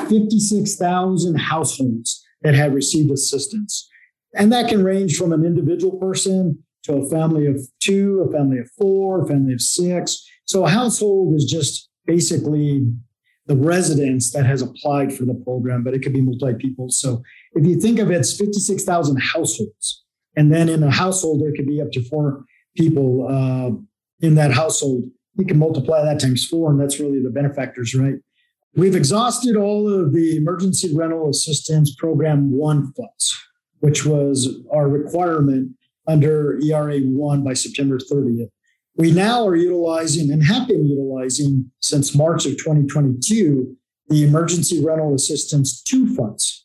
56,000 0.08 1.34
households 1.34 2.24
that 2.42 2.54
have 2.54 2.72
received 2.72 3.10
assistance. 3.10 3.90
And 4.32 4.52
that 4.52 4.68
can 4.68 4.84
range 4.84 5.16
from 5.16 5.32
an 5.32 5.44
individual 5.44 5.98
person 5.98 6.62
to 6.84 6.98
a 6.98 7.10
family 7.10 7.48
of 7.48 7.60
two, 7.80 8.24
a 8.28 8.32
family 8.32 8.60
of 8.60 8.70
four, 8.78 9.24
a 9.24 9.26
family 9.26 9.54
of 9.54 9.60
six. 9.60 10.24
So 10.44 10.64
a 10.64 10.70
household 10.70 11.34
is 11.34 11.46
just 11.46 11.90
basically 12.06 12.86
the 13.46 13.56
residents 13.56 14.30
that 14.32 14.46
has 14.46 14.62
applied 14.62 15.12
for 15.12 15.24
the 15.24 15.34
program, 15.34 15.82
but 15.82 15.94
it 15.94 16.02
could 16.02 16.12
be 16.12 16.22
multi 16.22 16.54
people. 16.54 16.90
So 16.90 17.22
if 17.54 17.66
you 17.66 17.80
think 17.80 17.98
of 17.98 18.10
it, 18.10 18.16
it's 18.16 18.36
56,000 18.36 19.16
households. 19.16 20.04
And 20.36 20.52
then 20.52 20.68
in 20.68 20.82
a 20.82 20.90
household, 20.90 21.42
there 21.42 21.52
could 21.52 21.66
be 21.66 21.80
up 21.80 21.92
to 21.92 22.02
four 22.08 22.44
people 22.76 23.26
uh, 23.28 23.70
in 24.24 24.34
that 24.34 24.52
household. 24.52 25.04
You 25.36 25.46
can 25.46 25.58
multiply 25.58 26.02
that 26.04 26.20
times 26.20 26.46
four, 26.46 26.70
and 26.70 26.80
that's 26.80 26.98
really 26.98 27.22
the 27.22 27.30
benefactors, 27.30 27.94
right? 27.94 28.14
We've 28.76 28.96
exhausted 28.96 29.56
all 29.56 29.88
of 29.88 30.12
the 30.12 30.36
emergency 30.36 30.94
rental 30.94 31.28
assistance 31.28 31.94
program 31.94 32.50
one 32.50 32.92
funds, 32.92 33.40
which 33.78 34.04
was 34.04 34.48
our 34.72 34.88
requirement 34.88 35.72
under 36.08 36.58
ERA 36.60 36.98
1 36.98 37.44
by 37.44 37.54
September 37.54 37.98
30th. 37.98 38.50
We 38.96 39.12
now 39.12 39.46
are 39.46 39.56
utilizing 39.56 40.30
and 40.30 40.44
have 40.44 40.68
been 40.68 40.86
utilizing 40.86 41.70
since 41.80 42.14
March 42.14 42.46
of 42.46 42.52
2022 42.52 43.76
the 44.08 44.24
emergency 44.24 44.84
rental 44.84 45.14
assistance 45.14 45.82
2 45.82 46.14
funds. 46.14 46.63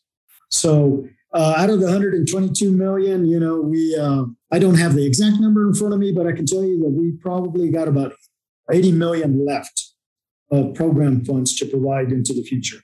So 0.50 1.08
uh, 1.32 1.54
out 1.56 1.70
of 1.70 1.80
the 1.80 1.86
122 1.86 2.70
million, 2.72 3.26
you 3.26 3.40
know, 3.40 3.60
we 3.60 3.96
uh, 3.96 4.24
I 4.50 4.58
don't 4.58 4.74
have 4.76 4.94
the 4.94 5.06
exact 5.06 5.40
number 5.40 5.66
in 5.66 5.74
front 5.74 5.94
of 5.94 6.00
me, 6.00 6.12
but 6.12 6.26
I 6.26 6.32
can 6.32 6.46
tell 6.46 6.64
you 6.64 6.78
that 6.80 6.90
we 6.90 7.12
probably 7.12 7.70
got 7.70 7.88
about 7.88 8.12
80 8.70 8.92
million 8.92 9.44
left 9.44 9.90
of 10.50 10.74
program 10.74 11.24
funds 11.24 11.54
to 11.56 11.66
provide 11.66 12.10
into 12.10 12.32
the 12.32 12.42
future. 12.42 12.78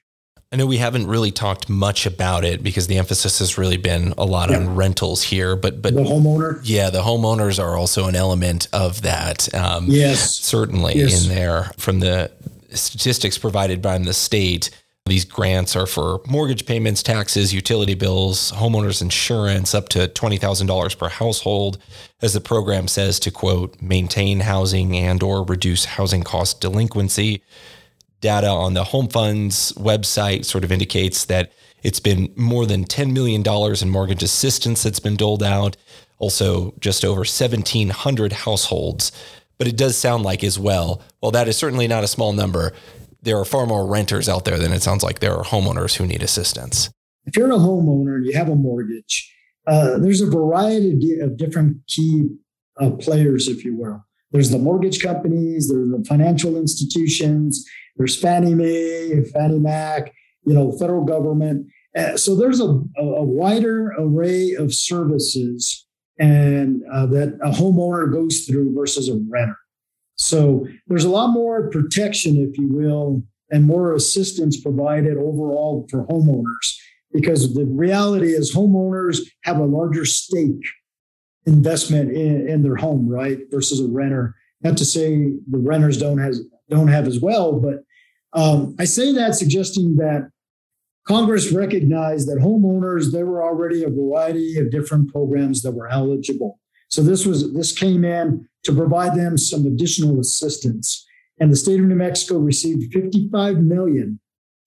I 0.52 0.57
know 0.57 0.66
we 0.66 0.76
haven't 0.76 1.09
really 1.09 1.33
talked 1.33 1.68
much 1.68 2.07
about 2.07 2.44
it 2.44 2.62
because 2.62 2.87
the 2.87 2.98
emphasis 2.98 3.40
has 3.40 3.59
really 3.59 3.76
been 3.76 4.14
a 4.16 4.24
lot 4.24 4.50
yeah. 4.50 4.59
on 4.59 4.76
rentals 4.76 5.24
here, 5.24 5.57
but 5.57 5.83
but 5.83 5.94
the 5.94 6.05
homeowner, 6.05 6.61
yeah, 6.62 6.88
the 6.88 7.02
homeowners 7.02 7.62
are 7.62 7.76
also 7.76 8.07
an 8.07 8.14
element 8.14 8.68
of 8.72 9.02
that. 9.02 9.52
Um, 9.55 9.87
yes, 9.88 10.38
certainly 10.38 10.94
yes. 10.94 11.24
in 11.24 11.35
there 11.35 11.72
from 11.76 11.98
the 11.98 12.31
statistics 12.70 13.38
provided 13.38 13.83
by 13.83 13.98
the 13.98 14.14
state. 14.14 14.70
These 15.07 15.25
grants 15.25 15.77
are 15.77 15.87
for 15.87 16.21
mortgage 16.27 16.66
payments, 16.66 17.01
taxes, 17.01 17.55
utility 17.55 17.95
bills, 17.95 18.51
homeowners 18.51 19.01
insurance, 19.01 19.73
up 19.73 19.88
to 19.90 20.09
$20,000 20.09 20.99
per 20.99 21.09
household, 21.09 21.79
as 22.21 22.33
the 22.33 22.40
program 22.40 22.88
says 22.88 23.21
to 23.21 23.31
quote, 23.31 23.81
maintain 23.81 24.40
housing 24.40 24.97
and 24.97 25.23
or 25.23 25.45
reduce 25.45 25.85
housing 25.85 26.25
cost 26.25 26.61
delinquency. 26.61 27.40
Data 28.21 28.49
on 28.49 28.75
the 28.75 28.83
Home 28.83 29.07
Fund's 29.07 29.73
website 29.75 30.45
sort 30.45 30.64
of 30.64 30.73
indicates 30.73 31.27
that 31.27 31.53
it's 31.85 32.01
been 32.01 32.33
more 32.35 32.66
than 32.66 32.85
$10 32.85 33.12
million 33.12 33.45
in 33.81 33.90
mortgage 33.90 34.25
assistance 34.25 34.83
that's 34.83 34.99
been 34.99 35.16
doled 35.16 35.45
out, 35.45 35.77
also 36.19 36.75
just 36.81 37.05
over 37.05 37.21
1,700 37.21 38.33
households. 38.33 39.12
But 39.57 39.69
it 39.69 39.77
does 39.77 39.97
sound 39.97 40.25
like, 40.25 40.42
as 40.42 40.59
well, 40.59 41.01
well, 41.23 41.31
that 41.31 41.47
is 41.47 41.57
certainly 41.57 41.87
not 41.87 42.03
a 42.03 42.09
small 42.09 42.33
number 42.33 42.73
there 43.27 43.39
are 43.39 43.45
far 43.45 43.67
more 43.67 43.87
renters 43.87 44.29
out 44.29 44.45
there 44.45 44.57
than 44.57 44.73
it 44.73 44.83
sounds 44.83 45.03
like 45.03 45.19
there 45.19 45.35
are 45.35 45.45
homeowners 45.45 45.97
who 45.97 46.07
need 46.07 46.23
assistance. 46.23 46.89
If 47.25 47.37
you're 47.37 47.51
a 47.51 47.57
homeowner 47.57 48.15
and 48.15 48.25
you 48.25 48.33
have 48.35 48.49
a 48.49 48.55
mortgage, 48.55 49.35
uh, 49.67 49.99
there's 49.99 50.21
a 50.21 50.31
variety 50.31 51.19
of 51.19 51.37
different 51.37 51.79
key 51.89 52.29
uh, 52.81 52.91
players, 52.93 53.49
if 53.49 53.65
you 53.65 53.77
will. 53.77 54.05
There's 54.31 54.51
the 54.51 54.59
mortgage 54.59 55.03
companies, 55.03 55.69
there's 55.69 55.91
the 55.91 56.05
financial 56.09 56.57
institutions, 56.57 57.67
there's 57.97 58.21
Fannie 58.21 58.55
Mae, 58.55 59.25
Fannie 59.33 59.59
Mac, 59.59 60.12
you 60.45 60.55
know, 60.55 60.71
federal 60.73 61.05
government. 61.05 61.67
Uh, 61.99 62.17
so 62.17 62.37
there's 62.37 62.61
a, 62.61 62.81
a, 62.99 63.23
wider 63.25 63.93
array 63.99 64.53
of 64.53 64.73
services 64.73 65.87
and 66.19 66.83
uh, 66.93 67.07
that 67.07 67.39
a 67.43 67.51
homeowner 67.51 68.12
goes 68.12 68.45
through 68.45 68.75
versus 68.75 69.09
a 69.09 69.19
renter. 69.29 69.59
So 70.27 70.67
there's 70.89 71.05
a 71.05 71.09
lot 71.09 71.29
more 71.29 71.71
protection, 71.71 72.37
if 72.37 72.59
you 72.59 72.67
will, 72.69 73.23
and 73.51 73.65
more 73.65 73.95
assistance 73.95 74.61
provided 74.61 75.17
overall 75.17 75.87
for 75.89 76.05
homeowners 76.07 76.77
because 77.12 77.55
the 77.55 77.65
reality 77.65 78.33
is 78.33 78.53
homeowners 78.53 79.21
have 79.45 79.59
a 79.59 79.65
larger 79.65 80.05
stake 80.05 80.67
investment 81.47 82.11
in, 82.11 82.49
in 82.49 82.62
their 82.62 82.75
home, 82.75 83.09
right, 83.09 83.39
versus 83.53 83.79
a 83.81 83.89
renter. 83.89 84.35
Not 84.62 84.77
to 84.79 84.85
say 84.85 85.31
the 85.49 85.59
renters 85.59 85.97
don't 85.97 86.19
has 86.19 86.41
don't 86.69 86.89
have 86.89 87.07
as 87.07 87.21
well, 87.21 87.61
but 87.61 87.85
um, 88.33 88.75
I 88.81 88.85
say 88.85 89.12
that 89.12 89.37
suggesting 89.37 89.95
that 89.97 90.29
Congress 91.07 91.53
recognized 91.53 92.27
that 92.29 92.39
homeowners 92.39 93.12
there 93.12 93.27
were 93.27 93.45
already 93.45 93.85
a 93.85 93.91
variety 93.91 94.59
of 94.59 94.73
different 94.73 95.12
programs 95.12 95.62
that 95.62 95.71
were 95.71 95.89
eligible. 95.89 96.59
So 96.97 97.03
this 97.03 97.27
was 97.27 97.53
this 97.53 97.73
came 97.73 98.07
in 98.07 98.49
to 98.65 98.75
provide 98.75 99.19
them 99.19 99.37
some 99.37 99.67
additional 99.67 100.19
assistance. 100.19 101.07
And 101.39 101.53
the 101.53 101.57
state 101.57 101.79
of 101.79 101.85
New 101.85 101.95
Mexico 101.95 102.39
received 102.39 102.91
55 102.91 103.59
million 103.59 104.19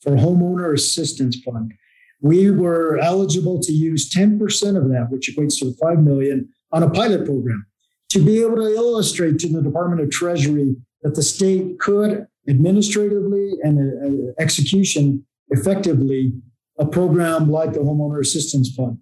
for 0.04 0.12
homeowner 0.12 0.72
assistance 0.72 1.42
fund. 1.44 1.74
We 2.22 2.52
were 2.52 3.00
eligible 3.00 3.60
to 3.62 3.72
use 3.72 4.13
10% 4.13 4.39
of 4.78 4.89
that, 4.89 5.08
which 5.10 5.32
equates 5.32 5.58
to 5.58 5.74
5 5.82 6.04
million 6.04 6.48
on 6.72 6.84
a 6.84 6.89
pilot 6.92 7.26
program 7.26 7.65
to 8.10 8.24
be 8.24 8.44
able 8.44 8.58
to 8.58 8.76
illustrate 8.76 9.39
to 9.39 9.50
the 9.50 9.63
Department 9.63 10.02
of 10.02 10.12
Treasury 10.12 10.76
that 11.02 11.15
the 11.15 11.24
state 11.24 11.80
could 11.80 12.28
administratively 12.48 13.54
and 13.63 13.80
uh, 13.80 14.34
execution 14.39 15.26
effectively 15.48 16.34
a 16.78 16.86
program 16.86 17.50
like 17.50 17.74
the 17.74 17.80
homeowner 17.80 18.20
assistance 18.20 18.72
fund. 18.76 19.00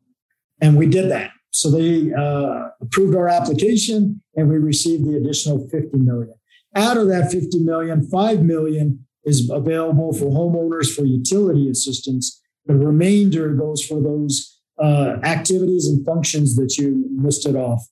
And 0.61 0.77
we 0.77 0.87
did 0.87 1.11
that. 1.11 1.31
So 1.57 1.71
they 1.71 2.13
uh, 2.13 2.67
approved 2.81 3.15
our 3.15 3.27
application 3.27 4.21
and 4.35 4.47
we 4.47 4.59
received 4.59 5.07
the 5.07 5.17
additional 5.17 5.67
50 5.69 5.97
million. 5.97 6.35
Out 6.75 6.97
of 6.97 7.07
that 7.07 7.31
50 7.31 7.63
million, 7.63 8.07
5 8.07 8.43
million 8.43 9.03
is 9.25 9.49
available 9.49 10.13
for 10.13 10.25
homeowners 10.25 10.95
for 10.95 11.03
utility 11.03 11.67
assistance. 11.67 12.39
The 12.67 12.75
remainder 12.75 13.55
goes 13.55 13.83
for 13.83 13.99
those 13.99 14.59
uh, 14.77 15.17
activities 15.23 15.87
and 15.87 16.05
functions 16.05 16.55
that 16.57 16.77
you 16.77 17.09
listed 17.17 17.55
off. 17.55 17.87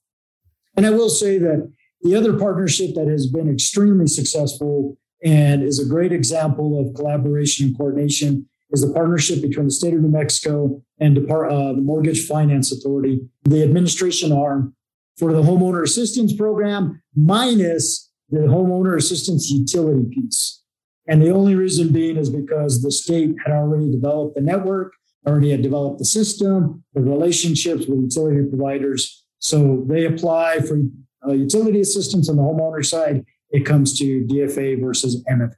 And 0.78 0.86
I 0.86 0.91
will 0.91 1.10
say 1.10 1.39
that 1.39 1.67
the 2.04 2.15
other 2.15 2.38
partnership 2.38 2.93
that 2.93 3.08
has 3.08 3.25
been 3.25 3.51
extremely 3.51 4.06
successful 4.06 4.95
and 5.23 5.63
is 5.63 5.80
a 5.80 5.89
great 5.89 6.12
example 6.12 6.80
of 6.80 6.93
collaboration 6.93 7.65
and 7.65 7.75
coordination 7.75 8.47
is 8.71 8.82
the 8.82 8.93
partnership 8.93 9.41
between 9.41 9.65
the 9.65 9.71
state 9.71 9.93
of 9.93 10.01
New 10.01 10.10
Mexico 10.10 10.82
and 10.99 11.15
Depart- 11.15 11.51
uh, 11.51 11.73
the 11.73 11.82
Mortgage 11.82 12.28
Finance 12.28 12.71
Authority, 12.71 13.19
the 13.43 13.63
administration 13.63 14.32
arm 14.32 14.75
for 15.17 15.32
the 15.32 15.41
homeowner 15.41 15.84
assistance 15.84 16.34
program, 16.34 17.01
minus 17.15 18.12
the 18.30 18.39
homeowner 18.39 18.97
assistance 18.97 19.49
utility 19.49 20.06
piece. 20.10 20.63
And 21.08 21.21
the 21.21 21.30
only 21.30 21.56
reason 21.56 21.93
being 21.93 22.17
is 22.17 22.30
because 22.30 22.82
the 22.82 22.91
state 22.91 23.36
had 23.45 23.54
already 23.54 23.91
developed 23.91 24.36
the 24.36 24.41
network, 24.41 24.93
already 25.28 25.51
had 25.51 25.62
developed 25.62 25.99
the 25.99 26.06
system, 26.06 26.84
the 26.93 27.01
relationships 27.01 27.86
with 27.88 27.99
utility 27.99 28.47
providers. 28.49 29.23
So 29.39 29.86
they 29.88 30.06
apply 30.06 30.60
for 30.62 30.82
uh, 31.28 31.34
utility 31.34 31.82
assistance 31.82 32.30
on 32.30 32.36
the 32.38 32.41
homeowner 32.41 32.84
side. 32.86 33.25
It 33.51 33.65
comes 33.65 33.97
to 33.99 34.25
DFA 34.25 34.82
versus 34.82 35.23
MFA. 35.30 35.56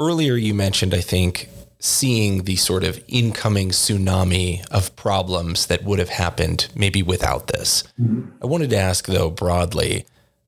Earlier, 0.00 0.34
you 0.36 0.54
mentioned, 0.54 0.94
I 0.94 1.02
think, 1.02 1.48
seeing 1.80 2.44
the 2.44 2.56
sort 2.56 2.84
of 2.84 3.02
incoming 3.08 3.70
tsunami 3.70 4.64
of 4.68 4.94
problems 4.96 5.66
that 5.66 5.82
would 5.82 5.98
have 5.98 6.10
happened 6.10 6.68
maybe 6.74 7.02
without 7.02 7.46
this. 7.48 7.82
Mm-hmm. 8.00 8.30
I 8.42 8.46
wanted 8.46 8.70
to 8.70 8.76
ask, 8.76 9.06
though, 9.06 9.30
broadly, 9.30 10.04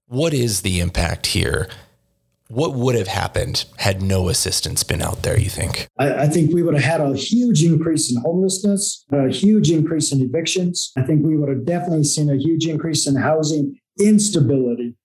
what 0.07 0.35
is 0.35 0.61
the 0.61 0.79
impact 0.79 1.27
here? 1.27 1.69
What 2.49 2.75
would 2.75 2.95
have 2.95 3.09
happened 3.09 3.65
had 3.79 4.03
no 4.03 4.29
assistance 4.29 4.83
been 4.83 5.01
out 5.01 5.23
there, 5.23 5.41
you 5.41 5.49
think? 5.49 5.89
I, 5.99 6.25
I, 6.25 6.29
think 6.29 6.53
we 6.53 6.63
would 6.63 6.75
have 6.75 6.85
had 6.85 7.01
a 7.01 7.17
huge 7.17 7.65
increase 7.65 8.15
in 8.15 8.21
homelessness, 8.21 9.07
a 9.11 9.31
huge 9.31 9.71
increase 9.71 10.13
in 10.13 10.21
evictions. 10.21 10.93
I 10.99 11.03
think 11.03 11.25
we 11.25 11.39
would 11.39 11.49
have 11.49 11.65
definitely 11.65 12.05
seen 12.05 12.29
a 12.29 12.37
huge 12.37 12.67
increase 12.67 13.07
in 13.07 13.17
housing 13.17 13.81
instability 13.99 14.97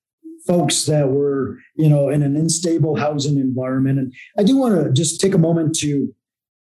folks 0.47 0.85
that 0.85 1.09
were, 1.09 1.59
you 1.75 1.89
know, 1.89 2.09
in 2.09 2.23
an 2.23 2.35
unstable 2.35 2.95
housing 2.95 3.37
environment. 3.37 3.99
And 3.99 4.13
I 4.37 4.43
do 4.43 4.57
want 4.57 4.75
to 4.75 4.91
just 4.91 5.19
take 5.19 5.33
a 5.33 5.37
moment 5.37 5.75
to 5.79 6.13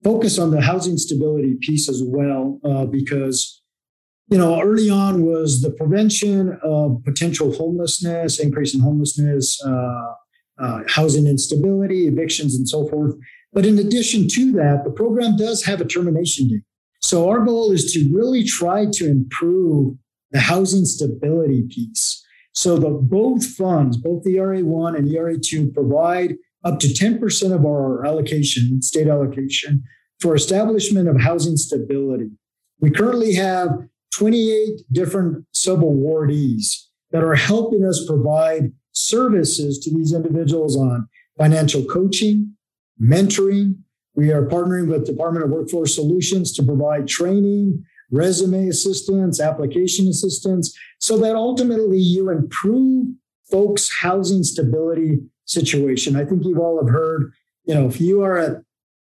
focus 0.02 0.38
on 0.38 0.50
the 0.50 0.60
housing 0.60 0.96
stability 0.96 1.56
piece 1.60 1.88
as 1.88 2.02
well, 2.04 2.58
uh, 2.64 2.86
because 2.86 3.62
you 4.28 4.38
know 4.38 4.60
early 4.60 4.90
on 4.90 5.24
was 5.24 5.60
the 5.60 5.70
prevention 5.70 6.58
of 6.62 7.02
potential 7.04 7.52
homelessness, 7.52 8.38
increase 8.38 8.74
in 8.74 8.80
homelessness, 8.80 9.60
uh, 9.64 10.12
uh, 10.58 10.80
housing 10.88 11.26
instability, 11.26 12.06
evictions, 12.06 12.54
and 12.54 12.68
so 12.68 12.86
forth. 12.88 13.14
But 13.52 13.66
in 13.66 13.78
addition 13.78 14.28
to 14.28 14.52
that, 14.52 14.82
the 14.84 14.90
program 14.90 15.36
does 15.36 15.64
have 15.64 15.80
a 15.80 15.84
termination 15.84 16.48
date. 16.48 16.62
So 17.02 17.28
our 17.28 17.40
goal 17.40 17.72
is 17.72 17.92
to 17.92 18.08
really 18.12 18.44
try 18.44 18.86
to 18.92 19.10
improve 19.10 19.96
the 20.30 20.40
housing 20.40 20.84
stability 20.84 21.66
piece. 21.68 22.24
So 22.52 22.76
the 22.76 22.90
both 22.90 23.44
funds, 23.44 23.96
both 23.96 24.22
the 24.22 24.36
ERA1 24.36 24.96
and 24.96 25.08
ERA2, 25.08 25.72
provide 25.72 26.36
up 26.64 26.78
to 26.80 26.88
10% 26.88 27.54
of 27.54 27.64
our 27.64 28.04
allocation, 28.04 28.82
state 28.82 29.08
allocation, 29.08 29.82
for 30.20 30.34
establishment 30.34 31.08
of 31.08 31.20
housing 31.20 31.56
stability. 31.56 32.30
We 32.80 32.90
currently 32.90 33.34
have 33.34 33.70
28 34.14 34.82
different 34.92 35.46
sub-awardees 35.52 36.86
that 37.10 37.22
are 37.22 37.34
helping 37.34 37.84
us 37.84 38.04
provide 38.06 38.72
services 38.92 39.78
to 39.80 39.90
these 39.90 40.12
individuals 40.12 40.76
on 40.76 41.08
financial 41.38 41.84
coaching, 41.84 42.54
mentoring. 43.02 43.76
We 44.14 44.32
are 44.32 44.46
partnering 44.46 44.88
with 44.88 45.06
Department 45.06 45.44
of 45.44 45.50
Workforce 45.50 45.94
Solutions 45.94 46.52
to 46.54 46.62
provide 46.62 47.08
training, 47.08 47.82
resume 48.10 48.68
assistance, 48.68 49.40
application 49.40 50.08
assistance, 50.08 50.76
so 50.98 51.16
that 51.18 51.36
ultimately 51.36 51.98
you 51.98 52.30
improve 52.30 53.06
folks' 53.50 53.90
housing 54.00 54.42
stability 54.42 55.20
situation. 55.50 56.16
I 56.16 56.24
think 56.24 56.44
you've 56.44 56.58
all 56.58 56.80
have 56.82 56.92
heard, 56.92 57.32
you 57.64 57.74
know, 57.74 57.86
if 57.86 58.00
you 58.00 58.22
are 58.22 58.38
at 58.38 58.62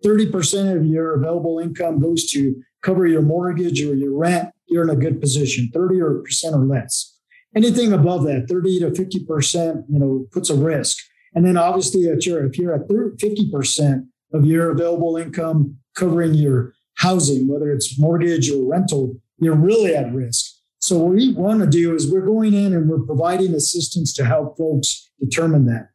30% 0.06 0.78
of 0.78 0.86
your 0.86 1.16
available 1.16 1.60
income 1.60 2.00
goes 2.00 2.30
to 2.32 2.56
cover 2.82 3.06
your 3.06 3.22
mortgage 3.22 3.82
or 3.82 3.94
your 3.94 4.18
rent, 4.18 4.50
you're 4.68 4.84
in 4.84 4.90
a 4.90 4.96
good 4.96 5.20
position, 5.20 5.70
30 5.74 6.02
or 6.02 6.16
percent 6.20 6.56
or 6.56 6.66
less. 6.66 7.18
Anything 7.56 7.92
above 7.92 8.24
that, 8.26 8.48
30 8.48 8.80
to 8.80 8.92
50%, 8.92 9.84
you 9.90 10.00
know, 10.00 10.28
puts 10.32 10.50
a 10.50 10.56
risk. 10.56 10.98
And 11.34 11.46
then 11.46 11.58
obviously 11.58 12.08
at 12.08 12.26
your, 12.26 12.46
if 12.46 12.58
you're 12.58 12.74
at 12.74 12.88
50% 12.88 14.08
of 14.34 14.46
your 14.46 14.72
available 14.72 15.18
income 15.18 15.78
covering 15.96 16.36
your 16.36 16.74
housing, 16.98 17.48
whether 17.48 17.72
it's 17.72 18.00
mortgage 18.00 18.50
or 18.52 18.70
rental, 18.70 19.16
you're 19.40 19.56
really 19.56 19.96
at 19.96 20.14
risk. 20.14 20.46
So 20.80 20.98
what 21.00 21.16
we 21.16 21.34
want 21.34 21.60
to 21.62 21.68
do 21.68 21.94
is 21.94 22.12
we're 22.12 22.26
going 22.26 22.54
in 22.54 22.74
and 22.74 22.90
we're 22.90 23.06
providing 23.06 23.54
assistance 23.54 24.14
to 24.14 24.26
help 24.26 24.58
folks 24.58 25.10
determine 25.20 25.66
that. 25.66 25.90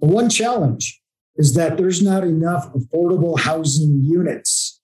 The 0.00 0.06
one 0.06 0.28
challenge 0.28 1.00
is 1.36 1.54
that 1.54 1.76
there's 1.76 2.02
not 2.02 2.24
enough 2.24 2.72
affordable 2.72 3.38
housing 3.38 4.02
units 4.02 4.80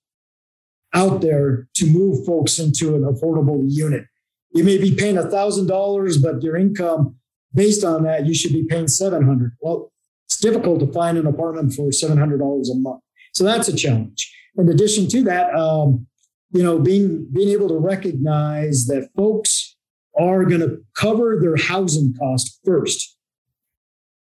out 0.93 1.21
there 1.21 1.67
to 1.75 1.85
move 1.85 2.25
folks 2.25 2.59
into 2.59 2.95
an 2.95 3.01
affordable 3.01 3.63
unit. 3.67 4.05
You 4.51 4.63
may 4.63 4.77
be 4.77 4.95
paying 4.95 5.15
$1,000, 5.15 6.21
but 6.21 6.43
your 6.43 6.55
income 6.55 7.15
based 7.53 7.83
on 7.83 8.03
that, 8.03 8.25
you 8.25 8.33
should 8.33 8.53
be 8.53 8.63
paying 8.63 8.87
700. 8.87 9.53
Well, 9.61 9.91
it's 10.25 10.37
difficult 10.37 10.79
to 10.79 10.91
find 10.91 11.17
an 11.17 11.27
apartment 11.27 11.73
for 11.73 11.89
$700 11.89 12.71
a 12.71 12.75
month. 12.75 13.01
So 13.33 13.43
that's 13.43 13.67
a 13.67 13.75
challenge. 13.75 14.31
In 14.57 14.69
addition 14.69 15.07
to 15.09 15.23
that, 15.23 15.53
um, 15.55 16.07
you 16.51 16.61
know, 16.61 16.77
being 16.77 17.27
being 17.33 17.49
able 17.49 17.67
to 17.69 17.77
recognize 17.77 18.85
that 18.85 19.09
folks 19.15 19.75
are 20.19 20.45
going 20.45 20.61
to 20.61 20.77
cover 20.95 21.39
their 21.41 21.55
housing 21.55 22.13
cost 22.19 22.59
first 22.63 23.12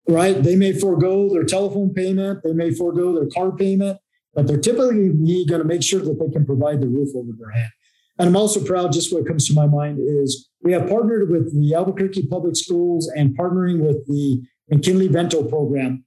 right? 0.09 0.43
They 0.43 0.57
may 0.57 0.73
forego 0.73 1.29
their 1.29 1.45
telephone 1.45 1.93
payment, 1.93 2.41
they 2.45 2.53
may 2.53 2.73
forego 2.73 3.15
their 3.15 3.29
car 3.29 3.53
payment, 3.53 3.99
but 4.35 4.47
they're 4.47 4.59
typically 4.59 5.09
going 5.45 5.61
to 5.61 5.65
make 5.65 5.83
sure 5.83 6.01
that 6.01 6.19
they 6.21 6.31
can 6.31 6.45
provide 6.47 6.81
the 6.81 6.89
roof 6.89 7.11
over 7.15 7.33
their 7.39 7.51
head. 7.51 7.71
And 8.19 8.29
I'm 8.29 8.37
also 8.37 8.65
proud, 8.65 8.93
just 8.93 9.13
what 9.13 9.27
comes 9.27 9.47
to 9.49 9.55
my 9.55 9.67
mind 9.67 9.99
is 10.01 10.49
we 10.63 10.73
have 10.73 10.89
partnered 10.89 11.31
with 11.31 11.53
the 11.55 11.75
Albuquerque 11.75 12.29
Public 12.29 12.57
Schools 12.57 13.11
and 13.15 13.37
partnering 13.37 13.81
with 13.81 14.07
the 14.07 14.43
McKinney-Vento 14.73 15.45
program 15.45 16.05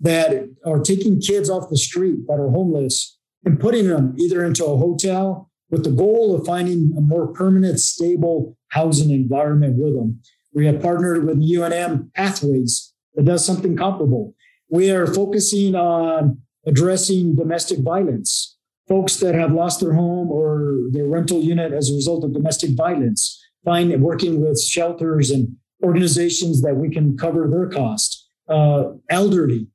that 0.00 0.48
are 0.64 0.80
taking 0.80 1.20
kids 1.20 1.50
off 1.50 1.68
the 1.68 1.76
street 1.76 2.26
that 2.26 2.34
are 2.34 2.50
homeless 2.50 3.18
and 3.44 3.60
putting 3.60 3.88
them 3.88 4.14
either 4.18 4.44
into 4.44 4.64
a 4.64 4.76
hotel 4.76 5.50
with 5.70 5.84
the 5.84 5.90
goal 5.90 6.34
of 6.34 6.46
finding 6.46 6.92
a 6.96 7.00
more 7.00 7.28
permanent, 7.28 7.78
stable 7.78 8.56
housing 8.68 9.10
environment 9.10 9.76
with 9.78 9.94
them. 9.94 10.20
We 10.52 10.66
have 10.66 10.82
partnered 10.82 11.26
with 11.26 11.38
UNM 11.38 12.12
Pathways 12.14 12.89
that 13.20 13.30
does 13.30 13.44
something 13.44 13.76
comparable. 13.76 14.34
We 14.70 14.90
are 14.90 15.06
focusing 15.06 15.74
on 15.74 16.40
addressing 16.66 17.36
domestic 17.36 17.80
violence, 17.80 18.56
folks 18.88 19.16
that 19.16 19.34
have 19.34 19.52
lost 19.52 19.80
their 19.80 19.92
home 19.92 20.30
or 20.30 20.78
their 20.92 21.06
rental 21.06 21.42
unit 21.42 21.72
as 21.72 21.90
a 21.90 21.94
result 21.94 22.24
of 22.24 22.32
domestic 22.32 22.70
violence, 22.74 23.38
find 23.62 23.94
working 24.00 24.40
with 24.40 24.58
shelters 24.58 25.30
and 25.30 25.54
organizations 25.82 26.62
that 26.62 26.76
we 26.76 26.88
can 26.88 27.18
cover 27.18 27.46
their 27.46 27.68
cost, 27.68 28.26
uh, 28.48 28.84
elderly, 29.10 29.68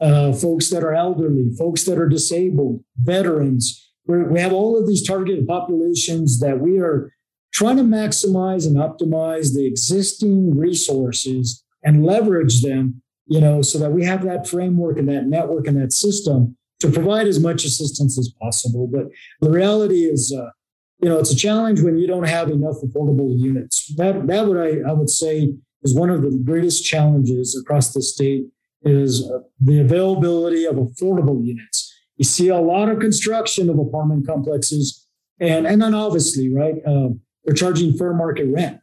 uh, 0.00 0.32
folks 0.32 0.68
that 0.70 0.82
are 0.82 0.94
elderly, 0.94 1.52
folks 1.56 1.84
that 1.84 1.96
are 1.96 2.08
disabled, 2.08 2.82
veterans. 2.96 3.88
We're, 4.06 4.28
we 4.28 4.40
have 4.40 4.52
all 4.52 4.76
of 4.76 4.88
these 4.88 5.06
targeted 5.06 5.46
populations 5.46 6.40
that 6.40 6.58
we 6.58 6.80
are 6.80 7.12
trying 7.52 7.76
to 7.76 7.84
maximize 7.84 8.66
and 8.66 8.76
optimize 8.76 9.54
the 9.54 9.64
existing 9.64 10.58
resources 10.58 11.63
and 11.84 12.04
leverage 12.04 12.62
them, 12.62 13.02
you 13.26 13.40
know, 13.40 13.62
so 13.62 13.78
that 13.78 13.92
we 13.92 14.04
have 14.04 14.24
that 14.24 14.48
framework 14.48 14.98
and 14.98 15.08
that 15.08 15.26
network 15.26 15.66
and 15.66 15.80
that 15.80 15.92
system 15.92 16.56
to 16.80 16.90
provide 16.90 17.26
as 17.26 17.40
much 17.40 17.64
assistance 17.64 18.18
as 18.18 18.32
possible. 18.40 18.88
But 18.90 19.06
the 19.40 19.50
reality 19.50 20.04
is, 20.04 20.34
uh, 20.36 20.50
you 21.00 21.08
know, 21.08 21.18
it's 21.18 21.32
a 21.32 21.36
challenge 21.36 21.80
when 21.80 21.98
you 21.98 22.06
don't 22.06 22.28
have 22.28 22.50
enough 22.50 22.76
affordable 22.84 23.38
units. 23.38 23.92
That 23.96 24.26
that 24.26 24.46
would 24.46 24.56
I, 24.56 24.88
I 24.88 24.92
would 24.92 25.10
say 25.10 25.54
is 25.82 25.94
one 25.94 26.10
of 26.10 26.22
the 26.22 26.42
greatest 26.44 26.84
challenges 26.84 27.58
across 27.60 27.92
the 27.92 28.02
state 28.02 28.44
is 28.82 29.30
uh, 29.30 29.40
the 29.60 29.80
availability 29.80 30.64
of 30.64 30.76
affordable 30.76 31.44
units. 31.44 31.92
You 32.16 32.24
see 32.24 32.48
a 32.48 32.58
lot 32.58 32.88
of 32.88 33.00
construction 33.00 33.68
of 33.68 33.78
apartment 33.78 34.26
complexes, 34.26 35.06
and 35.40 35.66
and 35.66 35.82
then 35.82 35.94
obviously, 35.94 36.54
right, 36.54 36.76
uh, 36.86 37.08
they're 37.44 37.54
charging 37.54 37.92
fair 37.92 38.14
market 38.14 38.46
rent. 38.46 38.78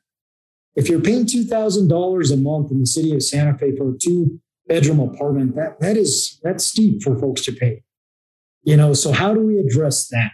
If 0.76 0.90
you're 0.90 1.02
paying 1.02 1.26
$2,000 1.26 2.34
a 2.34 2.38
month 2.38 2.72
in 2.72 2.80
the 2.80 2.86
city 2.86 3.14
of 3.14 3.24
Santa 3.24 3.58
Fe 3.58 3.76
for 3.76 3.92
a 3.92 3.98
two 3.98 4.40
bedroom 4.68 5.00
apartment, 5.00 5.56
that, 5.56 5.80
that 5.80 5.98
is, 5.98 6.40
that's 6.44 6.66
steep 6.66 7.04
for 7.04 7.18
folks 7.18 7.42
to 7.44 7.52
pay. 7.52 7.84
You 8.64 8.78
know, 8.78 8.94
so 8.94 9.12
how 9.12 9.34
do 9.34 9.42
we 9.42 9.58
address 9.58 10.08
that? 10.10 10.32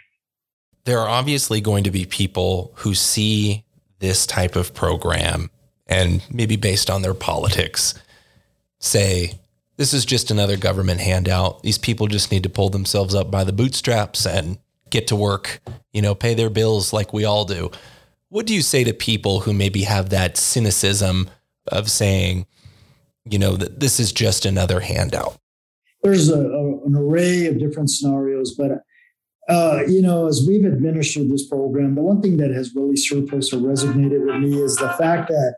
There 0.84 1.00
are 1.00 1.10
obviously 1.10 1.60
going 1.60 1.84
to 1.86 1.92
be 1.92 2.06
people 2.06 2.74
who 2.76 2.94
see 2.94 3.66
this 4.00 4.26
type 4.26 4.56
of 4.56 4.74
program 4.74 5.50
and 5.88 6.22
maybe 6.32 6.56
based 6.56 6.90
on 6.90 7.02
their 7.02 7.14
politics 7.14 7.94
say, 8.80 9.40
this 9.78 9.94
is 9.94 10.06
just 10.06 10.32
another 10.32 10.58
government 10.58 11.00
handout. 11.00 11.64
These 11.64 11.78
people 11.78 12.08
just 12.08 12.32
need 12.32 12.44
to 12.44 12.50
pull 12.50 12.70
themselves 12.70 13.16
up 13.16 13.32
by 13.32 13.44
the 13.44 13.54
bootstraps 13.54 14.26
and 14.26 14.58
get 14.90 15.08
to 15.08 15.16
work, 15.16 15.62
you 15.92 16.02
know, 16.02 16.16
pay 16.16 16.34
their 16.34 16.50
bills 16.50 16.94
like 16.94 17.14
we 17.14 17.26
all 17.26 17.46
do. 17.46 17.72
What 18.30 18.46
do 18.46 18.54
you 18.54 18.62
say 18.62 18.84
to 18.84 18.94
people 18.94 19.42
who 19.42 19.54
maybe 19.54 19.84
have 19.84 20.10
that 20.10 20.38
cynicism 20.38 21.30
of 21.68 21.90
saying, 21.90 22.46
you 23.24 23.40
know, 23.40 23.56
that 23.56 23.80
this 23.80 24.00
is 24.00 24.12
just 24.12 24.46
another 24.46 24.82
handout? 24.82 25.38
There's 26.04 26.30
a, 26.30 26.40
a, 26.40 26.86
an 26.86 26.96
array 26.96 27.48
of 27.48 27.60
different 27.60 27.90
scenarios, 27.90 28.56
but 28.56 28.84
uh, 29.50 29.84
you 29.88 30.02
know, 30.02 30.28
as 30.28 30.46
we've 30.46 30.66
administered 30.66 31.30
this 31.30 31.48
program, 31.48 31.96
the 31.96 32.02
one 32.02 32.22
thing 32.22 32.36
that 32.38 32.52
has 32.52 32.76
really 32.76 32.98
surfaced 32.98 33.54
or 33.54 33.58
resonated 33.58 34.26
with 34.26 34.42
me 34.42 34.62
is 34.62 34.76
the 34.76 34.90
fact 34.90 35.30
that 35.30 35.56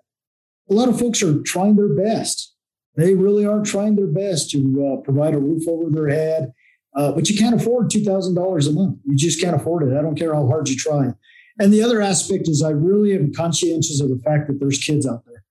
a 0.70 0.74
lot 0.74 0.90
of 0.90 1.00
folks 1.00 1.24
are 1.24 1.42
trying 1.42 1.76
their 1.76 1.96
best. 1.96 2.54
They 2.96 3.16
really 3.16 3.46
are 3.46 3.64
trying 3.64 3.96
their 3.96 4.08
best 4.08 4.52
to 4.52 4.60
uh, 5.00 5.02
provide 5.02 5.34
a 5.34 5.40
roof 5.40 5.68
over 5.68 5.90
their 5.90 6.08
head, 6.08 6.54
uh, 6.96 7.14
but 7.14 7.30
you 7.30 7.38
can't 7.38 7.60
afford 7.60 7.90
two 7.90 8.04
thousand 8.04 8.36
dollars 8.36 8.68
a 8.68 8.74
month. 8.74 9.00
You 9.06 9.16
just 9.16 9.42
can't 9.42 9.56
afford 9.56 9.84
it. 9.84 9.98
I 9.98 10.04
don't 10.04 10.18
care 10.18 10.36
how 10.36 10.46
hard 10.46 10.70
you 10.70 10.76
try. 10.76 11.12
And 11.60 11.74
the 11.74 11.84
other 11.84 12.02
aspect 12.02 12.48
is 12.48 12.64
I 12.64 12.70
really 12.70 13.14
am 13.14 13.34
conscientious 13.34 14.02
of 14.02 14.10
the 14.10 14.22
fact 14.24 14.48
that 14.48 14.60
there's 14.60 14.78
kids 14.78 15.06
out 15.06 15.24
there. 15.26 15.44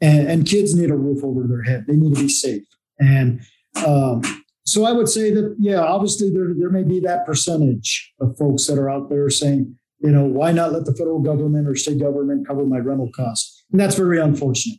And, 0.00 0.28
and 0.28 0.46
kids 0.46 0.74
need 0.74 0.90
a 0.90 0.96
roof 0.96 1.22
over 1.22 1.46
their 1.46 1.62
head. 1.62 1.84
They 1.86 1.96
need 1.96 2.14
to 2.14 2.22
be 2.22 2.28
safe. 2.28 2.62
And 2.98 3.40
um, 3.84 4.22
so 4.64 4.84
I 4.84 4.92
would 4.92 5.08
say 5.08 5.32
that, 5.32 5.56
yeah, 5.58 5.80
obviously 5.80 6.30
there, 6.30 6.54
there 6.56 6.70
may 6.70 6.82
be 6.82 7.00
that 7.00 7.26
percentage 7.26 8.12
of 8.20 8.36
folks 8.36 8.66
that 8.66 8.78
are 8.78 8.88
out 8.88 9.10
there 9.10 9.28
saying, 9.28 9.76
you 10.00 10.10
know, 10.10 10.24
why 10.24 10.52
not 10.52 10.72
let 10.72 10.84
the 10.84 10.94
federal 10.94 11.20
government 11.20 11.66
or 11.66 11.74
state 11.74 11.98
government 11.98 12.46
cover 12.46 12.64
my 12.64 12.78
rental 12.78 13.10
costs? 13.14 13.64
And 13.72 13.80
that's 13.80 13.96
very 13.96 14.20
unfortunate. 14.20 14.78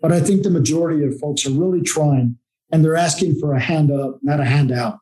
But 0.00 0.12
I 0.12 0.20
think 0.20 0.42
the 0.42 0.50
majority 0.50 1.04
of 1.04 1.18
folks 1.18 1.44
are 1.46 1.50
really 1.50 1.82
trying 1.82 2.36
and 2.72 2.84
they're 2.84 2.96
asking 2.96 3.38
for 3.40 3.54
a 3.54 3.60
hand 3.60 3.90
up, 3.90 4.18
not 4.22 4.40
a 4.40 4.44
handout. 4.44 4.99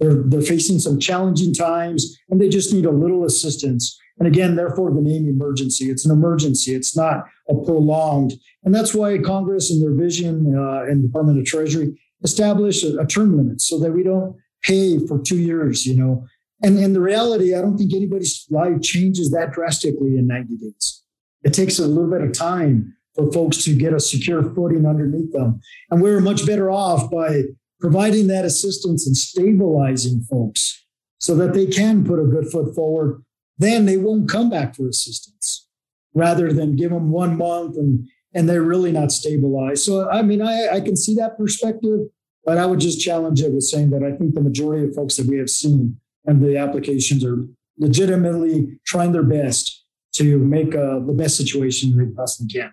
They're, 0.00 0.22
they're 0.24 0.40
facing 0.40 0.78
some 0.78 0.98
challenging 0.98 1.52
times 1.52 2.16
and 2.30 2.40
they 2.40 2.48
just 2.48 2.72
need 2.72 2.86
a 2.86 2.90
little 2.90 3.24
assistance 3.24 3.98
and 4.18 4.26
again, 4.26 4.56
therefore, 4.56 4.92
the 4.92 5.00
name 5.00 5.28
emergency. 5.28 5.90
It's 5.90 6.04
an 6.04 6.10
emergency. 6.10 6.74
It's 6.74 6.96
not 6.96 7.24
a 7.48 7.54
prolonged. 7.54 8.32
And 8.64 8.74
that's 8.74 8.94
why 8.94 9.16
Congress 9.18 9.70
and 9.70 9.80
their 9.82 9.94
vision 9.94 10.54
uh, 10.56 10.82
and 10.82 11.02
Department 11.02 11.38
of 11.38 11.44
Treasury 11.44 11.98
establish 12.24 12.82
a, 12.82 12.98
a, 12.98 13.06
term 13.06 13.36
limit 13.36 13.60
so 13.60 13.78
that 13.78 13.92
we 13.92 14.02
don't 14.02 14.36
pay 14.62 14.98
for 15.06 15.20
two 15.20 15.38
years, 15.38 15.86
you 15.86 15.96
know. 15.96 16.26
And 16.62 16.76
in 16.78 16.92
the 16.92 17.00
reality, 17.00 17.54
I 17.54 17.60
don't 17.60 17.78
think 17.78 17.94
anybody's 17.94 18.44
life 18.50 18.82
changes 18.82 19.30
that 19.30 19.52
drastically 19.52 20.16
in 20.18 20.26
90 20.26 20.56
days. 20.56 21.04
It 21.44 21.54
takes 21.54 21.78
a 21.78 21.86
little 21.86 22.10
bit 22.10 22.22
of 22.22 22.32
time 22.32 22.96
for 23.14 23.30
folks 23.30 23.62
to 23.64 23.76
get 23.76 23.94
a 23.94 24.00
secure 24.00 24.42
footing 24.42 24.84
underneath 24.84 25.32
them. 25.32 25.60
And 25.90 26.02
we're 26.02 26.20
much 26.20 26.44
better 26.44 26.72
off 26.72 27.08
by 27.08 27.42
providing 27.80 28.26
that 28.26 28.44
assistance 28.44 29.06
and 29.06 29.16
stabilizing 29.16 30.20
folks 30.22 30.84
so 31.18 31.34
that 31.34 31.52
they 31.54 31.66
can 31.66 32.04
put 32.04 32.20
a 32.20 32.24
good 32.24 32.48
foot 32.50 32.74
forward 32.74 33.22
then 33.58 33.86
they 33.86 33.96
won't 33.96 34.30
come 34.30 34.48
back 34.48 34.74
for 34.74 34.88
assistance 34.88 35.66
rather 36.14 36.52
than 36.52 36.76
give 36.76 36.90
them 36.90 37.10
one 37.10 37.36
month 37.36 37.76
and 37.76 38.08
and 38.34 38.48
they're 38.48 38.62
really 38.62 38.92
not 38.92 39.10
stabilized. 39.10 39.84
So 39.84 40.08
I 40.10 40.22
mean, 40.22 40.40
I, 40.42 40.68
I 40.74 40.80
can 40.80 40.96
see 40.96 41.14
that 41.16 41.36
perspective, 41.36 42.00
but 42.44 42.58
I 42.58 42.66
would 42.66 42.80
just 42.80 43.00
challenge 43.00 43.42
it 43.42 43.52
with 43.52 43.64
saying 43.64 43.90
that 43.90 44.02
I 44.02 44.16
think 44.16 44.34
the 44.34 44.40
majority 44.40 44.86
of 44.86 44.94
folks 44.94 45.16
that 45.16 45.26
we 45.26 45.38
have 45.38 45.50
seen 45.50 45.98
and 46.24 46.42
the 46.42 46.56
applications 46.56 47.24
are 47.24 47.44
legitimately 47.78 48.78
trying 48.86 49.12
their 49.12 49.22
best 49.22 49.84
to 50.14 50.38
make 50.38 50.74
uh, 50.74 50.98
the 51.00 51.14
best 51.16 51.36
situation 51.36 51.96
they 51.96 52.12
possibly 52.14 52.48
can. 52.48 52.72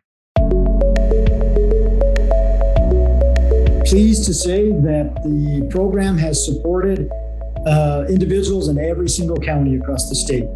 Pleased 3.85 4.25
to 4.25 4.33
say 4.33 4.71
that 4.71 5.13
the 5.23 5.67
program 5.69 6.17
has 6.17 6.43
supported 6.43 7.09
uh, 7.67 8.05
individuals 8.09 8.67
in 8.67 8.79
every 8.79 9.07
single 9.07 9.37
county 9.37 9.75
across 9.75 10.09
the 10.09 10.15
state. 10.15 10.47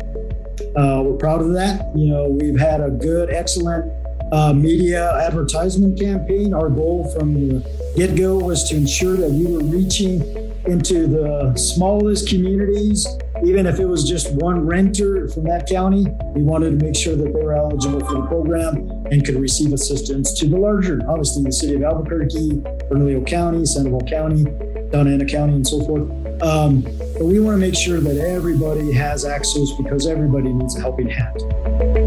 Uh, 0.75 1.01
we're 1.03 1.17
proud 1.17 1.41
of 1.41 1.53
that. 1.53 1.95
You 1.95 2.07
know, 2.07 2.29
we've 2.29 2.59
had 2.59 2.81
a 2.81 2.89
good, 2.89 3.29
excellent 3.29 3.91
uh, 4.31 4.53
media 4.53 5.15
advertisement 5.17 5.99
campaign. 5.99 6.53
Our 6.53 6.69
goal 6.69 7.11
from 7.17 7.33
the 7.33 7.93
get 7.95 8.15
go 8.15 8.37
was 8.37 8.67
to 8.69 8.75
ensure 8.75 9.15
that 9.15 9.29
we 9.29 9.45
were 9.45 9.63
reaching 9.63 10.19
into 10.65 11.07
the 11.07 11.55
smallest 11.55 12.29
communities, 12.29 13.07
even 13.43 13.65
if 13.65 13.79
it 13.79 13.85
was 13.85 14.07
just 14.07 14.31
one 14.33 14.65
renter 14.65 15.27
from 15.29 15.43
that 15.45 15.67
county. 15.67 16.05
We 16.33 16.43
wanted 16.43 16.79
to 16.79 16.85
make 16.85 16.95
sure 16.95 17.15
that 17.15 17.33
they 17.33 17.41
were 17.41 17.53
eligible 17.53 17.99
for 18.01 18.15
the 18.15 18.27
program 18.27 18.77
and 19.11 19.25
could 19.25 19.35
receive 19.35 19.73
assistance 19.73 20.33
to 20.39 20.47
the 20.47 20.57
larger, 20.57 21.01
obviously, 21.07 21.43
the 21.43 21.51
city 21.51 21.75
of 21.75 21.83
Albuquerque, 21.83 22.61
Bernalillo 22.89 23.25
County, 23.25 23.65
Sandoval 23.65 24.01
County, 24.01 24.43
Doña 24.91 25.13
Ana 25.13 25.25
County, 25.25 25.53
and 25.53 25.67
so 25.67 25.83
forth. 25.85 26.09
Um, 26.41 26.81
but 26.81 27.25
we 27.25 27.39
want 27.39 27.55
to 27.55 27.59
make 27.59 27.75
sure 27.75 27.99
that 27.99 28.17
everybody 28.17 28.91
has 28.93 29.25
access 29.25 29.71
because 29.77 30.07
everybody 30.07 30.53
needs 30.53 30.75
a 30.77 30.81
helping 30.81 31.09
hand. 31.09 31.98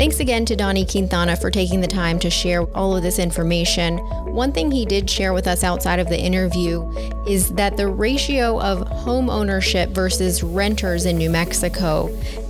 Thanks 0.00 0.18
again 0.18 0.46
to 0.46 0.56
Donnie 0.56 0.86
Quintana 0.86 1.36
for 1.36 1.50
taking 1.50 1.82
the 1.82 1.86
time 1.86 2.18
to 2.20 2.30
share 2.30 2.62
all 2.74 2.96
of 2.96 3.02
this 3.02 3.18
information. 3.18 3.98
One 3.98 4.50
thing 4.50 4.70
he 4.70 4.86
did 4.86 5.10
share 5.10 5.34
with 5.34 5.46
us 5.46 5.62
outside 5.62 5.98
of 5.98 6.08
the 6.08 6.18
interview 6.18 6.90
is 7.26 7.50
that 7.50 7.76
the 7.76 7.86
ratio 7.86 8.58
of 8.62 8.88
home 8.88 9.28
ownership 9.28 9.90
versus 9.90 10.42
renters 10.42 11.04
in 11.04 11.18
New 11.18 11.28
Mexico. 11.28 12.08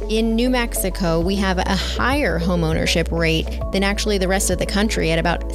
In 0.08 0.36
New 0.36 0.48
Mexico, 0.48 1.18
we 1.18 1.34
have 1.34 1.58
a 1.58 1.74
higher 1.74 2.38
home 2.38 2.62
ownership 2.62 3.10
rate 3.10 3.48
than 3.72 3.82
actually 3.82 4.18
the 4.18 4.28
rest 4.28 4.50
of 4.50 4.60
the 4.60 4.66
country 4.66 5.10
at 5.10 5.18
about 5.18 5.52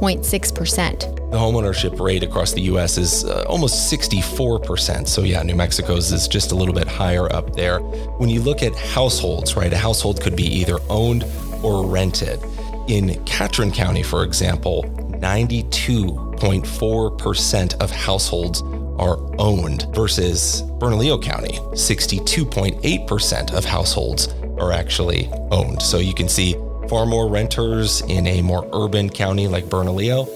67.6%. 0.00 1.30
The 1.30 1.36
homeownership 1.36 2.00
rate 2.00 2.22
across 2.22 2.52
the 2.52 2.60
U.S. 2.62 2.96
is 2.98 3.24
uh, 3.24 3.44
almost 3.48 3.92
64%. 3.92 5.08
So, 5.08 5.22
yeah, 5.22 5.42
New 5.42 5.56
Mexico's 5.56 6.12
is 6.12 6.28
just 6.28 6.52
a 6.52 6.54
little 6.54 6.74
bit 6.74 6.86
higher 6.86 7.32
up 7.32 7.54
there. 7.54 7.80
When 7.80 8.28
you 8.28 8.40
look 8.40 8.62
at 8.62 8.76
households, 8.76 9.56
right, 9.56 9.72
a 9.72 9.76
household 9.76 10.20
could 10.20 10.36
be 10.36 10.44
either 10.44 10.78
owned 10.88 11.24
or 11.62 11.84
rented. 11.86 12.40
In 12.88 13.22
Catron 13.24 13.72
County, 13.72 14.02
for 14.02 14.22
example, 14.22 14.84
92.4% 15.20 17.74
of 17.80 17.90
households 17.90 18.62
are 18.98 19.18
owned 19.38 19.86
versus 19.94 20.62
Bernalillo 20.78 21.18
County, 21.18 21.58
62.8% 21.72 23.52
of 23.52 23.64
households 23.64 24.28
are 24.58 24.72
actually 24.72 25.28
owned. 25.50 25.82
So 25.82 25.98
you 25.98 26.14
can 26.14 26.28
see 26.28 26.54
far 26.88 27.06
more 27.06 27.28
renters 27.28 28.00
in 28.02 28.26
a 28.26 28.42
more 28.42 28.68
urban 28.72 29.10
county 29.10 29.48
like 29.48 29.64
Bernalillo 29.66 30.26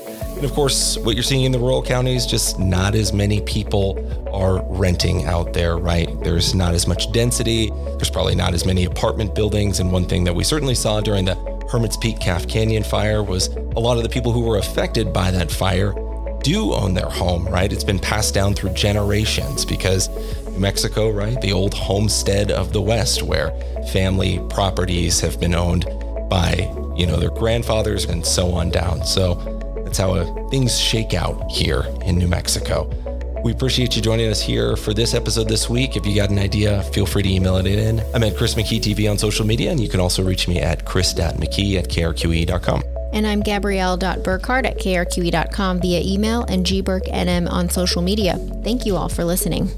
and 0.40 0.48
of 0.48 0.54
course, 0.54 0.96
what 0.96 1.16
you're 1.16 1.22
seeing 1.22 1.44
in 1.44 1.52
the 1.52 1.58
rural 1.58 1.82
counties, 1.82 2.24
just 2.24 2.58
not 2.58 2.94
as 2.94 3.12
many 3.12 3.42
people 3.42 3.98
are 4.32 4.64
renting 4.70 5.26
out 5.26 5.52
there, 5.52 5.76
right? 5.76 6.08
There's 6.22 6.54
not 6.54 6.72
as 6.72 6.86
much 6.86 7.12
density. 7.12 7.68
There's 7.68 8.08
probably 8.08 8.36
not 8.36 8.54
as 8.54 8.64
many 8.64 8.86
apartment 8.86 9.34
buildings. 9.34 9.80
And 9.80 9.92
one 9.92 10.06
thing 10.06 10.24
that 10.24 10.34
we 10.34 10.42
certainly 10.42 10.74
saw 10.74 11.02
during 11.02 11.26
the 11.26 11.34
Hermit's 11.70 11.98
Peak 11.98 12.20
Calf 12.20 12.48
Canyon 12.48 12.84
fire 12.84 13.22
was 13.22 13.48
a 13.48 13.80
lot 13.80 13.98
of 13.98 14.02
the 14.02 14.08
people 14.08 14.32
who 14.32 14.40
were 14.40 14.56
affected 14.56 15.12
by 15.12 15.30
that 15.30 15.50
fire 15.50 15.92
do 16.42 16.72
own 16.72 16.94
their 16.94 17.10
home, 17.10 17.46
right? 17.46 17.70
It's 17.70 17.84
been 17.84 17.98
passed 17.98 18.32
down 18.32 18.54
through 18.54 18.72
generations 18.72 19.66
because 19.66 20.08
New 20.48 20.58
Mexico, 20.58 21.10
right? 21.10 21.38
The 21.40 21.52
old 21.52 21.74
homestead 21.74 22.50
of 22.50 22.72
the 22.72 22.80
West 22.80 23.22
where 23.22 23.50
family 23.92 24.38
properties 24.48 25.20
have 25.20 25.38
been 25.38 25.54
owned 25.54 25.84
by, 26.30 26.72
you 26.96 27.06
know, 27.06 27.16
their 27.16 27.30
grandfathers 27.30 28.06
and 28.06 28.24
so 28.24 28.52
on 28.52 28.70
down. 28.70 29.04
So 29.04 29.34
that's 29.84 29.98
how 29.98 30.14
uh, 30.14 30.48
things 30.48 30.78
shake 30.78 31.12
out 31.12 31.50
here 31.50 31.84
in 32.06 32.16
New 32.16 32.28
Mexico. 32.28 32.88
We 33.42 33.52
appreciate 33.52 33.96
you 33.96 34.02
joining 34.02 34.28
us 34.28 34.40
here 34.40 34.76
for 34.76 34.92
this 34.92 35.14
episode 35.14 35.48
this 35.48 35.68
week. 35.68 35.96
If 35.96 36.06
you 36.06 36.14
got 36.14 36.30
an 36.30 36.38
idea, 36.38 36.82
feel 36.84 37.06
free 37.06 37.22
to 37.22 37.28
email 37.28 37.56
it 37.56 37.66
in. 37.66 38.00
I'm 38.14 38.22
at 38.22 38.36
Chris 38.36 38.54
McKee 38.54 38.80
TV 38.80 39.10
on 39.10 39.16
social 39.16 39.46
media, 39.46 39.70
and 39.70 39.80
you 39.80 39.88
can 39.88 39.98
also 39.98 40.22
reach 40.22 40.46
me 40.46 40.60
at 40.60 40.84
chris.mckee 40.84 41.76
at 41.76 41.88
krqe.com. 41.88 42.82
And 43.12 43.26
I'm 43.26 43.40
Gabrielle.Burkhart 43.40 44.66
at 44.66 44.78
krqe.com 44.78 45.80
via 45.80 46.00
email 46.04 46.44
and 46.44 46.64
gburknm 46.64 47.50
on 47.50 47.68
social 47.70 48.02
media. 48.02 48.36
Thank 48.62 48.86
you 48.86 48.96
all 48.96 49.08
for 49.08 49.24
listening. 49.24 49.70